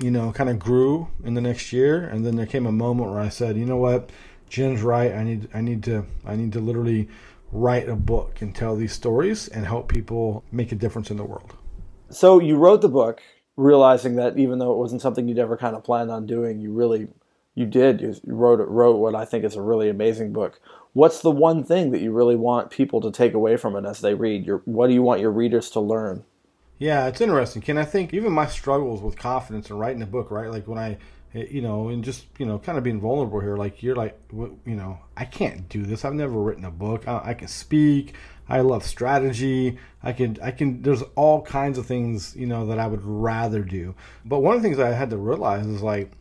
you 0.00 0.10
know, 0.10 0.32
kind 0.32 0.50
of 0.50 0.58
grew 0.58 1.06
in 1.22 1.34
the 1.34 1.40
next 1.40 1.72
year. 1.72 2.04
And 2.08 2.26
then 2.26 2.34
there 2.34 2.46
came 2.46 2.66
a 2.66 2.72
moment 2.72 3.12
where 3.12 3.20
I 3.20 3.28
said, 3.28 3.56
you 3.56 3.66
know 3.66 3.76
what, 3.76 4.10
Jen's 4.48 4.82
right. 4.82 5.12
I 5.12 5.22
need, 5.22 5.48
I 5.54 5.60
need 5.60 5.84
to, 5.84 6.04
I 6.26 6.34
need 6.34 6.52
to 6.54 6.60
literally 6.60 7.08
write 7.52 7.88
a 7.88 7.94
book 7.94 8.42
and 8.42 8.52
tell 8.52 8.74
these 8.74 8.92
stories 8.92 9.46
and 9.46 9.64
help 9.64 9.88
people 9.88 10.42
make 10.50 10.72
a 10.72 10.74
difference 10.74 11.12
in 11.12 11.18
the 11.18 11.24
world. 11.24 11.54
So 12.10 12.40
you 12.40 12.56
wrote 12.56 12.80
the 12.80 12.88
book 12.88 13.22
realizing 13.56 14.16
that 14.16 14.38
even 14.38 14.58
though 14.58 14.72
it 14.72 14.78
wasn't 14.78 15.02
something 15.02 15.28
you'd 15.28 15.38
ever 15.38 15.56
kind 15.56 15.76
of 15.76 15.84
planned 15.84 16.10
on 16.10 16.26
doing, 16.26 16.60
you 16.60 16.72
really 16.72 17.08
you 17.54 17.66
did. 17.66 18.00
You 18.00 18.14
wrote 18.24 18.60
it 18.60 18.68
wrote 18.68 18.96
what 18.96 19.14
I 19.14 19.24
think 19.24 19.44
is 19.44 19.56
a 19.56 19.62
really 19.62 19.88
amazing 19.88 20.32
book. 20.32 20.60
What's 20.92 21.20
the 21.20 21.30
one 21.30 21.64
thing 21.64 21.90
that 21.90 22.00
you 22.00 22.12
really 22.12 22.36
want 22.36 22.70
people 22.70 23.00
to 23.00 23.10
take 23.10 23.34
away 23.34 23.56
from 23.56 23.76
it 23.76 23.84
as 23.84 24.00
they 24.00 24.14
read? 24.14 24.46
Your 24.46 24.62
what 24.64 24.88
do 24.88 24.94
you 24.94 25.02
want 25.02 25.20
your 25.20 25.30
readers 25.30 25.70
to 25.70 25.80
learn? 25.80 26.24
Yeah, 26.78 27.06
it's 27.06 27.20
interesting. 27.20 27.62
Ken, 27.62 27.78
I 27.78 27.84
think 27.84 28.12
even 28.12 28.32
my 28.32 28.46
struggles 28.46 29.00
with 29.00 29.16
confidence 29.16 29.70
in 29.70 29.78
writing 29.78 30.02
a 30.02 30.06
book, 30.06 30.30
right? 30.30 30.50
Like 30.50 30.66
when 30.66 30.78
I 30.78 30.98
you 31.34 31.60
know, 31.60 31.88
and 31.88 32.04
just 32.04 32.26
you 32.38 32.46
know, 32.46 32.58
kind 32.58 32.78
of 32.78 32.84
being 32.84 33.00
vulnerable 33.00 33.40
here. 33.40 33.56
Like 33.56 33.82
you're 33.82 33.96
like, 33.96 34.18
you 34.32 34.58
know, 34.64 34.98
I 35.16 35.24
can't 35.24 35.68
do 35.68 35.82
this. 35.82 36.04
I've 36.04 36.14
never 36.14 36.40
written 36.40 36.64
a 36.64 36.70
book. 36.70 37.08
I, 37.08 37.20
I 37.24 37.34
can 37.34 37.48
speak. 37.48 38.14
I 38.48 38.60
love 38.60 38.84
strategy. 38.84 39.78
I 40.02 40.12
can, 40.12 40.38
I 40.42 40.50
can. 40.50 40.82
There's 40.82 41.02
all 41.14 41.42
kinds 41.42 41.78
of 41.78 41.86
things, 41.86 42.36
you 42.36 42.46
know, 42.46 42.66
that 42.66 42.78
I 42.78 42.86
would 42.86 43.02
rather 43.02 43.62
do. 43.62 43.94
But 44.24 44.40
one 44.40 44.54
of 44.54 44.62
the 44.62 44.68
things 44.68 44.78
I 44.78 44.90
had 44.90 45.10
to 45.10 45.16
realize 45.16 45.66
is 45.66 45.82
like, 45.82 46.12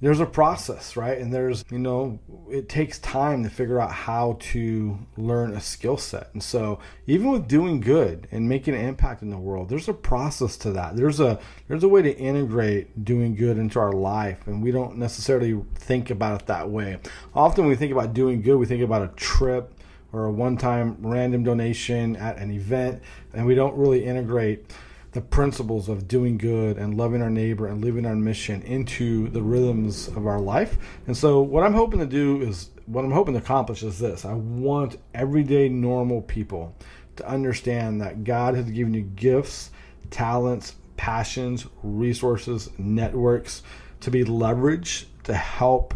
there's 0.00 0.20
a 0.20 0.26
process, 0.26 0.96
right? 0.96 1.18
And 1.18 1.32
there's, 1.32 1.64
you 1.70 1.78
know, 1.78 2.18
it 2.50 2.68
takes 2.68 2.98
time 2.98 3.42
to 3.44 3.48
figure 3.48 3.80
out 3.80 3.90
how 3.90 4.36
to 4.52 4.98
learn 5.16 5.54
a 5.54 5.60
skill 5.60 5.96
set. 5.96 6.28
And 6.32 6.42
so, 6.42 6.78
even 7.06 7.30
with 7.30 7.48
doing 7.48 7.80
good 7.80 8.28
and 8.30 8.48
making 8.48 8.74
an 8.74 8.84
impact 8.84 9.22
in 9.22 9.30
the 9.30 9.38
world, 9.38 9.68
there's 9.68 9.88
a 9.88 9.94
process 9.94 10.56
to 10.58 10.72
that. 10.72 10.96
There's 10.96 11.20
a 11.20 11.38
there's 11.68 11.84
a 11.84 11.88
way 11.88 12.02
to 12.02 12.16
integrate 12.16 13.04
doing 13.04 13.34
good 13.34 13.56
into 13.56 13.78
our 13.78 13.92
life, 13.92 14.46
and 14.46 14.62
we 14.62 14.72
don't 14.72 14.98
necessarily 14.98 15.62
think 15.76 16.10
about 16.10 16.42
it 16.42 16.46
that 16.48 16.68
way. 16.68 16.98
Often, 17.34 17.64
when 17.64 17.70
we 17.70 17.76
think 17.76 17.92
about 17.92 18.12
doing 18.12 18.42
good, 18.42 18.56
we 18.56 18.66
think 18.66 18.82
about 18.82 19.02
a 19.02 19.08
trip 19.14 19.72
or 20.12 20.26
a 20.26 20.30
one-time 20.30 20.96
random 21.00 21.42
donation 21.42 22.14
at 22.16 22.36
an 22.38 22.50
event, 22.50 23.02
and 23.32 23.46
we 23.46 23.54
don't 23.54 23.76
really 23.76 24.04
integrate 24.04 24.70
the 25.14 25.20
principles 25.20 25.88
of 25.88 26.08
doing 26.08 26.36
good 26.36 26.76
and 26.76 26.96
loving 26.96 27.22
our 27.22 27.30
neighbor 27.30 27.68
and 27.68 27.80
living 27.80 28.04
our 28.04 28.16
mission 28.16 28.60
into 28.62 29.28
the 29.28 29.40
rhythms 29.40 30.08
of 30.08 30.26
our 30.26 30.40
life. 30.40 30.76
And 31.06 31.16
so, 31.16 31.40
what 31.40 31.62
I'm 31.62 31.72
hoping 31.72 32.00
to 32.00 32.06
do 32.06 32.42
is 32.42 32.70
what 32.86 33.04
I'm 33.04 33.12
hoping 33.12 33.34
to 33.34 33.40
accomplish 33.40 33.84
is 33.84 34.00
this 34.00 34.24
I 34.24 34.34
want 34.34 34.98
everyday 35.14 35.68
normal 35.68 36.20
people 36.20 36.74
to 37.16 37.26
understand 37.28 38.00
that 38.00 38.24
God 38.24 38.56
has 38.56 38.68
given 38.68 38.92
you 38.92 39.02
gifts, 39.02 39.70
talents, 40.10 40.74
passions, 40.96 41.64
resources, 41.84 42.70
networks 42.76 43.62
to 44.00 44.10
be 44.10 44.24
leveraged 44.24 45.04
to 45.22 45.34
help 45.34 45.94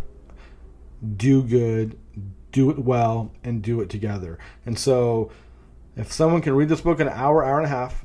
do 1.16 1.42
good, 1.42 1.98
do 2.52 2.70
it 2.70 2.78
well, 2.78 3.32
and 3.42 3.62
do 3.62 3.80
it 3.80 3.90
together. 3.90 4.38
And 4.64 4.78
so, 4.78 5.32
if 5.96 6.12
someone 6.12 6.40
can 6.40 6.54
read 6.54 6.68
this 6.68 6.82
book 6.82 7.00
in 7.00 7.08
an 7.08 7.12
hour, 7.12 7.44
hour 7.44 7.56
and 7.56 7.66
a 7.66 7.70
half, 7.70 8.04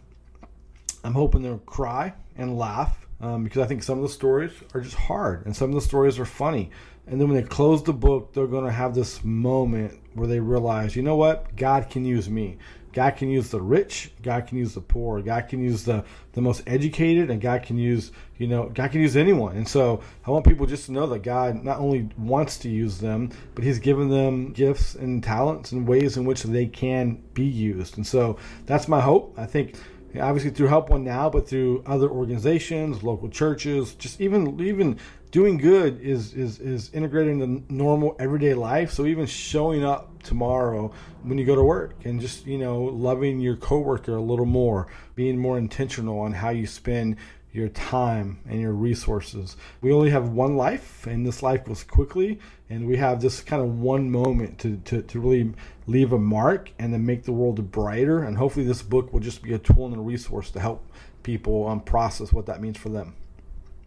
I'm 1.04 1.14
hoping 1.14 1.42
they'll 1.42 1.58
cry 1.60 2.14
and 2.36 2.58
laugh 2.58 3.08
um, 3.22 3.44
because 3.44 3.62
I 3.62 3.68
think 3.68 3.84
some 3.84 3.98
of 3.98 4.04
the 4.04 4.10
stories 4.10 4.52
are 4.74 4.82
just 4.82 4.96
hard 4.96 5.46
and 5.46 5.56
some 5.56 5.70
of 5.70 5.76
the 5.76 5.82
stories 5.82 6.20
are 6.20 6.26
funny. 6.26 6.72
And 7.08 7.20
then 7.20 7.28
when 7.28 7.42
they 7.42 7.48
close 7.48 7.84
the 7.84 7.94
book, 7.94 8.34
they're 8.34 8.48
going 8.48 8.66
to 8.66 8.72
have 8.72 8.96
this 8.96 9.24
moment 9.24 10.00
where 10.14 10.28
they 10.28 10.40
realize, 10.40 10.96
you 10.96 11.04
know 11.04 11.18
what? 11.18 11.56
God 11.56 11.90
can 11.90 12.06
use 12.06 12.30
me. 12.30 12.58
God 12.94 13.18
can 13.18 13.30
use 13.30 13.50
the 13.50 13.60
rich. 13.60 14.12
God 14.22 14.48
can 14.48 14.60
use 14.60 14.74
the 14.74 14.82
poor. 14.82 15.22
God 15.22 15.50
can 15.50 15.62
use 15.62 15.84
the, 15.84 16.06
the 16.34 16.42
most 16.42 16.62
educated, 16.68 17.32
and 17.32 17.42
God 17.42 17.64
can 17.64 17.78
use 17.78 18.12
you 18.38 18.48
know 18.48 18.70
God 18.74 18.92
can 18.92 19.02
use 19.02 19.16
anyone. 19.16 19.56
And 19.58 19.68
so 19.68 20.02
I 20.26 20.32
want 20.32 20.46
people 20.46 20.66
just 20.66 20.86
to 20.86 20.92
know 20.92 21.08
that 21.08 21.24
God 21.24 21.64
not 21.64 21.80
only 21.80 22.10
wants 22.18 22.58
to 22.60 22.70
use 22.70 23.00
them, 23.00 23.32
but 23.56 23.64
He's 23.64 23.80
given 23.80 24.10
them 24.10 24.52
gifts 24.52 24.96
and 24.96 25.24
talents 25.24 25.72
and 25.72 25.88
ways 25.88 26.18
in 26.18 26.26
which 26.26 26.44
they 26.44 26.68
can 26.68 27.24
be 27.34 27.46
used. 27.46 27.98
And 27.98 28.06
so 28.06 28.38
that's 28.66 28.88
my 28.88 29.02
hope. 29.02 29.34
I 29.38 29.46
think 29.46 29.76
obviously 30.20 30.52
through 30.52 30.68
Help 30.68 30.90
One 30.90 31.04
Now, 31.04 31.30
but 31.30 31.48
through 31.48 31.84
other 31.86 32.10
organizations, 32.10 33.04
local 33.04 33.30
churches, 33.30 33.96
just 33.96 34.22
even 34.22 34.60
even 34.62 35.00
doing 35.32 35.58
good 35.58 36.00
is 36.00 36.34
is 36.34 36.60
is 36.60 36.92
integrating 36.94 37.40
the 37.40 37.64
normal 37.74 38.16
everyday 38.20 38.54
life. 38.54 38.92
So 38.92 39.06
even 39.06 39.26
showing 39.26 39.84
up 39.84 40.22
tomorrow 40.24 40.92
when 41.24 41.38
you 41.38 41.46
go 41.46 41.56
to 41.56 41.64
work 41.64 41.96
and 42.06 42.22
just 42.22 42.46
you 42.46 42.58
know 42.58 42.84
loving 42.84 43.40
your 43.40 43.56
coworker 43.56 44.16
a 44.16 44.22
little 44.22 44.46
more, 44.46 44.88
being 45.16 45.38
more 45.38 45.58
intentional 45.58 46.20
on 46.20 46.34
how 46.34 46.50
you 46.50 46.68
spend 46.68 47.18
your 47.54 47.70
time 47.70 48.40
and 48.50 48.60
your 48.60 48.74
resources. 48.74 49.56
We 49.80 49.94
only 49.94 50.10
have 50.10 50.30
one 50.30 50.58
life, 50.58 51.06
and 51.06 51.26
this 51.26 51.44
life 51.44 51.64
goes 51.64 51.84
quickly, 51.84 52.40
and 52.70 52.88
we 52.88 52.98
have 52.98 53.22
this 53.22 53.42
kind 53.42 53.62
of 53.62 53.80
one 53.80 54.10
moment 54.10 54.58
to, 54.60 54.78
to, 54.86 55.04
to 55.04 55.20
really 55.20 55.54
leave 55.86 56.12
a 56.12 56.20
mark 56.20 56.72
and 56.80 56.92
then 56.92 57.06
make 57.06 57.24
the 57.24 57.32
world 57.32 57.72
brighter. 57.72 58.24
And 58.24 58.38
hopefully, 58.38 58.66
this 58.66 58.82
book 58.82 59.14
will 59.14 59.20
just 59.20 59.44
be 59.44 59.54
a 59.54 59.60
tool 59.60 59.86
and 59.86 59.96
a 59.96 60.00
resource 60.00 60.50
to 60.52 60.60
help 60.60 60.84
people 61.22 61.68
um, 61.68 61.80
process 61.80 62.34
what 62.34 62.48
that 62.48 62.60
means 62.60 62.78
for 62.78 62.90
them. 62.90 63.16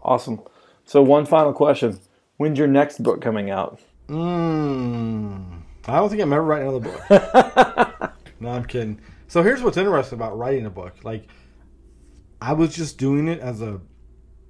Awesome. 0.00 0.40
So, 0.84 1.02
one 1.02 1.26
final 1.26 1.52
question 1.52 1.98
When's 2.36 2.58
your 2.58 2.68
next 2.68 3.02
book 3.02 3.20
coming 3.20 3.50
out? 3.50 3.80
Mm, 4.08 5.62
I 5.88 5.96
don't 5.96 6.08
think 6.08 6.22
I'm 6.22 6.32
ever 6.32 6.42
writing 6.42 6.68
another 6.68 6.90
book. 6.90 8.12
no, 8.40 8.50
I'm 8.50 8.64
kidding. 8.64 9.00
So 9.28 9.42
here's 9.42 9.62
what's 9.62 9.76
interesting 9.76 10.18
about 10.18 10.38
writing 10.38 10.66
a 10.66 10.70
book. 10.70 10.94
Like, 11.02 11.28
I 12.46 12.52
was 12.52 12.76
just 12.76 12.96
doing 12.96 13.26
it 13.26 13.40
as 13.40 13.60
a 13.60 13.80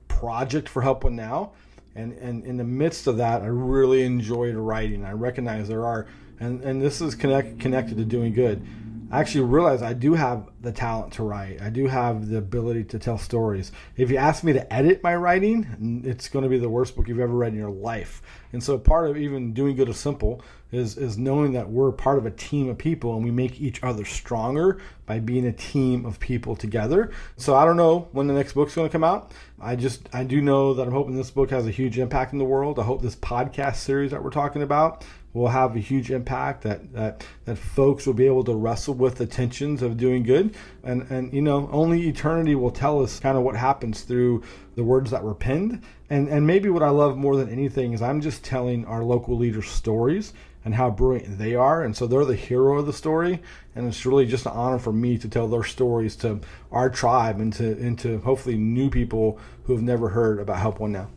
project 0.06 0.68
for 0.68 0.82
Help 0.82 1.04
One 1.04 1.16
Now, 1.16 1.52
and 1.94 2.12
and 2.12 2.44
in 2.44 2.58
the 2.58 2.64
midst 2.64 3.06
of 3.06 3.16
that, 3.16 3.40
I 3.40 3.46
really 3.46 4.04
enjoyed 4.04 4.54
writing. 4.54 5.02
I 5.02 5.12
recognize 5.12 5.66
there 5.66 5.86
are, 5.86 6.06
and 6.38 6.62
and 6.62 6.82
this 6.82 7.00
is 7.00 7.14
connect, 7.14 7.58
connected 7.58 7.96
to 7.96 8.04
doing 8.04 8.34
good. 8.34 8.66
I 9.10 9.20
actually 9.20 9.46
realized 9.46 9.82
I 9.82 9.94
do 9.94 10.12
have 10.12 10.46
the 10.66 10.72
talent 10.72 11.12
to 11.14 11.22
write. 11.22 11.62
I 11.62 11.70
do 11.70 11.86
have 11.86 12.28
the 12.28 12.38
ability 12.38 12.84
to 12.84 12.98
tell 12.98 13.18
stories. 13.18 13.72
If 13.96 14.10
you 14.10 14.16
ask 14.16 14.42
me 14.42 14.52
to 14.52 14.72
edit 14.72 15.02
my 15.02 15.14
writing, 15.14 16.02
it's 16.04 16.28
going 16.28 16.42
to 16.42 16.48
be 16.48 16.58
the 16.58 16.68
worst 16.68 16.96
book 16.96 17.06
you've 17.08 17.20
ever 17.20 17.32
read 17.32 17.52
in 17.52 17.58
your 17.58 17.70
life. 17.70 18.20
And 18.52 18.62
so 18.62 18.76
part 18.76 19.08
of 19.08 19.16
even 19.16 19.52
doing 19.52 19.76
good 19.76 19.88
is 19.88 19.96
simple 19.96 20.42
is 20.72 20.96
is 20.96 21.16
knowing 21.16 21.52
that 21.52 21.70
we're 21.70 21.92
part 21.92 22.18
of 22.18 22.26
a 22.26 22.30
team 22.30 22.68
of 22.68 22.76
people 22.76 23.14
and 23.14 23.24
we 23.24 23.30
make 23.30 23.60
each 23.60 23.82
other 23.84 24.04
stronger 24.04 24.80
by 25.06 25.20
being 25.20 25.46
a 25.46 25.52
team 25.52 26.04
of 26.04 26.18
people 26.18 26.56
together. 26.56 27.12
So 27.36 27.54
I 27.54 27.64
don't 27.64 27.76
know 27.76 28.08
when 28.12 28.26
the 28.26 28.34
next 28.34 28.54
book's 28.54 28.74
going 28.74 28.88
to 28.88 28.92
come 28.92 29.04
out. 29.04 29.30
I 29.60 29.76
just 29.76 30.08
I 30.12 30.24
do 30.24 30.40
know 30.40 30.74
that 30.74 30.86
I'm 30.86 30.92
hoping 30.92 31.16
this 31.16 31.30
book 31.30 31.50
has 31.50 31.66
a 31.66 31.70
huge 31.70 31.98
impact 31.98 32.32
in 32.32 32.38
the 32.40 32.44
world. 32.44 32.80
I 32.80 32.82
hope 32.82 33.02
this 33.02 33.14
podcast 33.14 33.76
series 33.76 34.10
that 34.10 34.24
we're 34.24 34.30
talking 34.30 34.62
about 34.62 35.04
will 35.36 35.48
have 35.48 35.76
a 35.76 35.80
huge 35.80 36.10
impact 36.10 36.62
that, 36.62 36.92
that 36.94 37.24
that 37.44 37.56
folks 37.56 38.06
will 38.06 38.14
be 38.14 38.26
able 38.26 38.42
to 38.44 38.54
wrestle 38.54 38.94
with 38.94 39.16
the 39.16 39.26
tensions 39.26 39.82
of 39.82 39.96
doing 39.96 40.22
good 40.22 40.55
and 40.82 41.02
and 41.10 41.32
you 41.32 41.42
know 41.42 41.68
only 41.72 42.08
eternity 42.08 42.54
will 42.54 42.70
tell 42.70 43.02
us 43.02 43.20
kind 43.20 43.36
of 43.36 43.44
what 43.44 43.56
happens 43.56 44.02
through 44.02 44.42
the 44.74 44.84
words 44.84 45.10
that 45.10 45.22
were 45.22 45.34
penned. 45.34 45.82
And 46.10 46.28
and 46.28 46.46
maybe 46.46 46.68
what 46.68 46.82
I 46.82 46.90
love 46.90 47.16
more 47.16 47.36
than 47.36 47.48
anything 47.48 47.92
is 47.92 48.02
I'm 48.02 48.20
just 48.20 48.44
telling 48.44 48.84
our 48.84 49.02
local 49.02 49.36
leaders 49.36 49.68
stories 49.68 50.32
and 50.64 50.74
how 50.74 50.90
brilliant 50.90 51.38
they 51.38 51.54
are. 51.54 51.82
And 51.82 51.96
so 51.96 52.06
they're 52.06 52.24
the 52.24 52.34
hero 52.34 52.78
of 52.78 52.86
the 52.86 52.92
story. 52.92 53.40
And 53.76 53.86
it's 53.86 54.04
really 54.04 54.26
just 54.26 54.46
an 54.46 54.52
honor 54.52 54.80
for 54.80 54.92
me 54.92 55.16
to 55.18 55.28
tell 55.28 55.46
their 55.46 55.62
stories 55.62 56.16
to 56.16 56.40
our 56.72 56.90
tribe 56.90 57.40
and 57.40 57.52
to 57.54 57.78
into 57.78 58.18
hopefully 58.18 58.56
new 58.56 58.90
people 58.90 59.38
who 59.64 59.74
have 59.74 59.82
never 59.82 60.08
heard 60.08 60.40
about 60.40 60.58
help 60.58 60.80
one 60.80 60.92
now. 60.92 61.08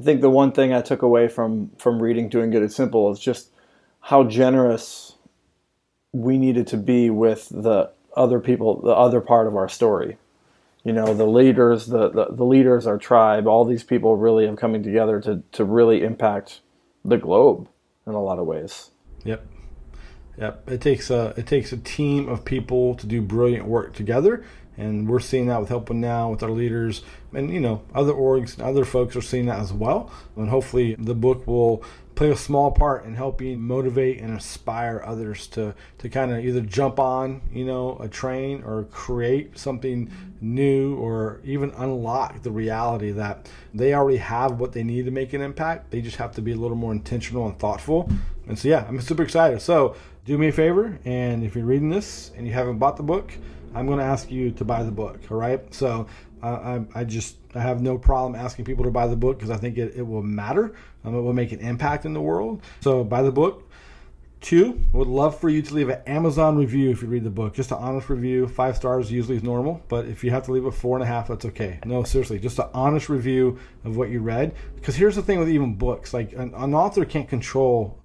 I 0.00 0.02
think 0.02 0.22
the 0.22 0.30
one 0.30 0.52
thing 0.52 0.72
I 0.72 0.80
took 0.80 1.02
away 1.02 1.28
from 1.28 1.70
from 1.78 2.02
reading 2.02 2.28
Doing 2.28 2.50
Good 2.50 2.62
is 2.62 2.74
Simple 2.74 3.12
is 3.12 3.18
just 3.18 3.50
how 4.00 4.24
generous 4.24 5.16
we 6.12 6.38
needed 6.38 6.66
to 6.68 6.76
be 6.76 7.10
with 7.10 7.48
the 7.50 7.90
other 8.16 8.40
people, 8.40 8.80
the 8.80 8.90
other 8.90 9.20
part 9.20 9.46
of 9.46 9.56
our 9.56 9.68
story. 9.68 10.18
You 10.84 10.92
know, 10.92 11.14
the 11.14 11.26
leaders, 11.26 11.86
the, 11.86 12.08
the, 12.08 12.26
the 12.30 12.44
leaders, 12.44 12.86
our 12.86 12.96
tribe, 12.96 13.46
all 13.46 13.64
these 13.64 13.82
people 13.82 14.16
really 14.16 14.46
have 14.46 14.56
coming 14.56 14.82
together 14.82 15.20
to, 15.22 15.42
to 15.52 15.64
really 15.64 16.02
impact 16.02 16.60
the 17.04 17.16
globe 17.16 17.68
in 18.06 18.14
a 18.14 18.22
lot 18.22 18.38
of 18.38 18.46
ways. 18.46 18.90
Yep. 19.24 19.44
Yep. 20.38 20.70
It 20.70 20.80
takes 20.80 21.10
a 21.10 21.34
it 21.36 21.46
takes 21.46 21.72
a 21.72 21.78
team 21.78 22.28
of 22.28 22.44
people 22.44 22.94
to 22.96 23.06
do 23.06 23.22
brilliant 23.22 23.66
work 23.66 23.94
together 23.94 24.44
and 24.76 25.08
we're 25.08 25.20
seeing 25.20 25.46
that 25.46 25.60
with 25.60 25.68
Help 25.68 25.88
One 25.90 26.00
Now 26.00 26.30
with 26.30 26.42
our 26.42 26.50
leaders. 26.50 27.02
And 27.32 27.52
you 27.52 27.60
know 27.60 27.82
other 27.94 28.12
orgs 28.12 28.54
and 28.54 28.62
other 28.62 28.84
folks 28.84 29.16
are 29.16 29.22
seeing 29.22 29.46
that 29.46 29.58
as 29.58 29.72
well. 29.72 30.10
And 30.36 30.48
hopefully 30.48 30.94
the 30.98 31.14
book 31.14 31.46
will 31.46 31.82
play 32.16 32.30
a 32.30 32.36
small 32.36 32.70
part 32.70 33.04
in 33.04 33.14
helping 33.14 33.60
motivate 33.60 34.20
and 34.20 34.30
inspire 34.30 35.02
others 35.04 35.46
to 35.48 35.74
to 35.98 36.08
kind 36.08 36.32
of 36.32 36.44
either 36.44 36.62
jump 36.62 36.98
on 36.98 37.42
you 37.52 37.64
know 37.64 37.98
a 38.00 38.08
train 38.08 38.62
or 38.64 38.84
create 38.84 39.56
something 39.58 40.10
new 40.40 40.96
or 40.96 41.40
even 41.44 41.70
unlock 41.76 42.42
the 42.42 42.50
reality 42.50 43.10
that 43.10 43.48
they 43.74 43.94
already 43.94 44.16
have 44.16 44.58
what 44.58 44.72
they 44.72 44.82
need 44.82 45.04
to 45.04 45.10
make 45.10 45.32
an 45.32 45.42
impact. 45.42 45.90
They 45.90 46.00
just 46.00 46.16
have 46.16 46.34
to 46.36 46.42
be 46.42 46.52
a 46.52 46.56
little 46.56 46.76
more 46.76 46.92
intentional 46.92 47.46
and 47.46 47.58
thoughtful. 47.58 48.10
And 48.48 48.58
so 48.58 48.68
yeah 48.68 48.86
i'm 48.88 49.00
super 49.00 49.22
excited. 49.22 49.60
So 49.60 49.94
do 50.24 50.36
me 50.38 50.48
a 50.48 50.52
favor 50.52 50.98
and 51.04 51.44
if 51.44 51.54
you're 51.54 51.66
reading 51.66 51.90
this 51.90 52.32
and 52.36 52.46
you 52.46 52.52
haven't 52.52 52.78
bought 52.78 52.96
the 52.96 53.02
book 53.02 53.32
I'm 53.76 53.86
going 53.86 53.98
to 53.98 54.04
ask 54.04 54.30
you 54.30 54.50
to 54.52 54.64
buy 54.64 54.82
the 54.82 54.90
book. 54.90 55.20
All 55.30 55.36
right. 55.36 55.72
So 55.74 56.06
uh, 56.42 56.46
I, 56.94 57.00
I, 57.00 57.04
just 57.04 57.36
I 57.54 57.60
have 57.60 57.82
no 57.82 57.98
problem 57.98 58.34
asking 58.34 58.64
people 58.64 58.84
to 58.84 58.90
buy 58.90 59.06
the 59.06 59.16
book 59.16 59.38
because 59.38 59.50
I 59.50 59.58
think 59.58 59.76
it, 59.76 59.94
it 59.96 60.02
will 60.02 60.22
matter. 60.22 60.74
Um, 61.04 61.14
it 61.14 61.20
will 61.20 61.34
make 61.34 61.52
an 61.52 61.60
impact 61.60 62.06
in 62.06 62.14
the 62.14 62.20
world. 62.20 62.62
So 62.80 63.04
buy 63.04 63.22
the 63.22 63.32
book. 63.32 63.64
Two, 64.40 64.80
would 64.92 65.08
love 65.08 65.38
for 65.38 65.48
you 65.48 65.60
to 65.60 65.74
leave 65.74 65.88
an 65.88 66.00
Amazon 66.06 66.56
review 66.56 66.90
if 66.90 67.02
you 67.02 67.08
read 67.08 67.24
the 67.24 67.30
book. 67.30 67.54
Just 67.54 67.70
an 67.70 67.78
honest 67.78 68.08
review. 68.08 68.46
Five 68.46 68.76
stars 68.76 69.10
usually 69.10 69.36
is 69.36 69.42
normal, 69.42 69.82
but 69.88 70.06
if 70.06 70.22
you 70.22 70.30
have 70.30 70.44
to 70.44 70.52
leave 70.52 70.66
a 70.66 70.70
four 70.70 70.96
and 70.96 71.02
a 71.02 71.06
half, 71.06 71.28
that's 71.28 71.44
okay. 71.46 71.80
No, 71.84 72.04
seriously, 72.04 72.38
just 72.38 72.58
an 72.58 72.68
honest 72.72 73.08
review 73.08 73.58
of 73.84 73.96
what 73.96 74.10
you 74.10 74.20
read. 74.20 74.54
Because 74.76 74.94
here's 74.94 75.16
the 75.16 75.22
thing 75.22 75.38
with 75.38 75.48
even 75.48 75.74
books: 75.74 76.14
like 76.14 76.32
an, 76.34 76.52
an 76.54 76.74
author 76.74 77.04
can't 77.04 77.28
control 77.28 77.98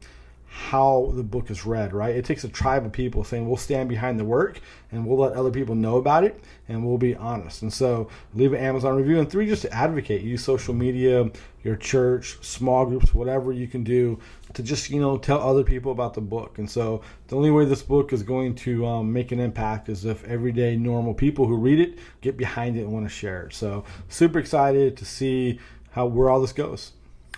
how 0.53 1.13
the 1.15 1.23
book 1.23 1.49
is 1.49 1.65
read, 1.65 1.93
right? 1.93 2.13
It 2.13 2.25
takes 2.25 2.43
a 2.43 2.49
tribe 2.49 2.85
of 2.85 2.91
people 2.91 3.23
saying 3.23 3.47
we'll 3.47 3.55
stand 3.55 3.87
behind 3.87 4.19
the 4.19 4.25
work 4.25 4.59
and 4.91 5.05
we'll 5.05 5.17
let 5.17 5.31
other 5.31 5.49
people 5.49 5.75
know 5.75 5.95
about 5.95 6.25
it 6.25 6.43
and 6.67 6.85
we'll 6.85 6.97
be 6.97 7.15
honest. 7.15 7.61
And 7.61 7.71
so 7.71 8.09
leave 8.33 8.51
an 8.51 8.59
Amazon 8.59 8.97
review. 8.97 9.17
And 9.17 9.31
three, 9.31 9.47
just 9.47 9.61
to 9.61 9.73
advocate. 9.73 10.23
Use 10.23 10.43
social 10.43 10.73
media, 10.73 11.31
your 11.63 11.77
church, 11.77 12.37
small 12.41 12.85
groups, 12.85 13.13
whatever 13.13 13.53
you 13.53 13.65
can 13.65 13.85
do 13.85 14.19
to 14.53 14.61
just, 14.61 14.89
you 14.89 14.99
know, 14.99 15.17
tell 15.17 15.39
other 15.39 15.63
people 15.63 15.93
about 15.93 16.15
the 16.15 16.21
book. 16.21 16.57
And 16.57 16.69
so 16.69 17.01
the 17.29 17.37
only 17.37 17.49
way 17.49 17.63
this 17.63 17.81
book 17.81 18.11
is 18.11 18.21
going 18.21 18.53
to 18.55 18.85
um, 18.85 19.13
make 19.13 19.31
an 19.31 19.39
impact 19.39 19.87
is 19.87 20.03
if 20.03 20.21
everyday 20.25 20.75
normal 20.75 21.13
people 21.13 21.45
who 21.47 21.55
read 21.55 21.79
it 21.79 21.97
get 22.19 22.35
behind 22.35 22.75
it 22.75 22.81
and 22.81 22.91
want 22.91 23.05
to 23.05 23.09
share 23.09 23.43
it. 23.43 23.53
So 23.53 23.85
super 24.09 24.37
excited 24.37 24.97
to 24.97 25.05
see 25.05 25.61
how 25.91 26.07
where 26.07 26.29
all 26.29 26.41
this 26.41 26.51
goes. 26.51 26.91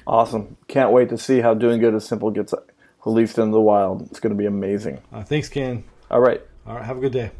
Awesome. 0.08 0.58
Can't 0.68 0.92
wait 0.92 1.10
to 1.10 1.18
see 1.18 1.42
how 1.42 1.54
Doing 1.54 1.80
Good 1.80 1.94
is 1.94 2.06
Simple 2.06 2.32
gets 2.32 2.56
released 3.06 3.38
into 3.38 3.52
the 3.52 3.62
wild. 3.62 4.04
It's 4.04 4.20
going 4.20 4.34
to 4.34 4.38
be 4.38 4.46
amazing. 4.46 5.02
Uh, 5.12 5.24
thanks, 5.24 5.50
Ken. 5.50 5.84
All 6.10 6.22
right. 6.22 6.42
All 6.66 6.76
right. 6.76 6.86
Have 6.86 6.98
a 6.98 7.02
good 7.02 7.14
day. 7.14 7.32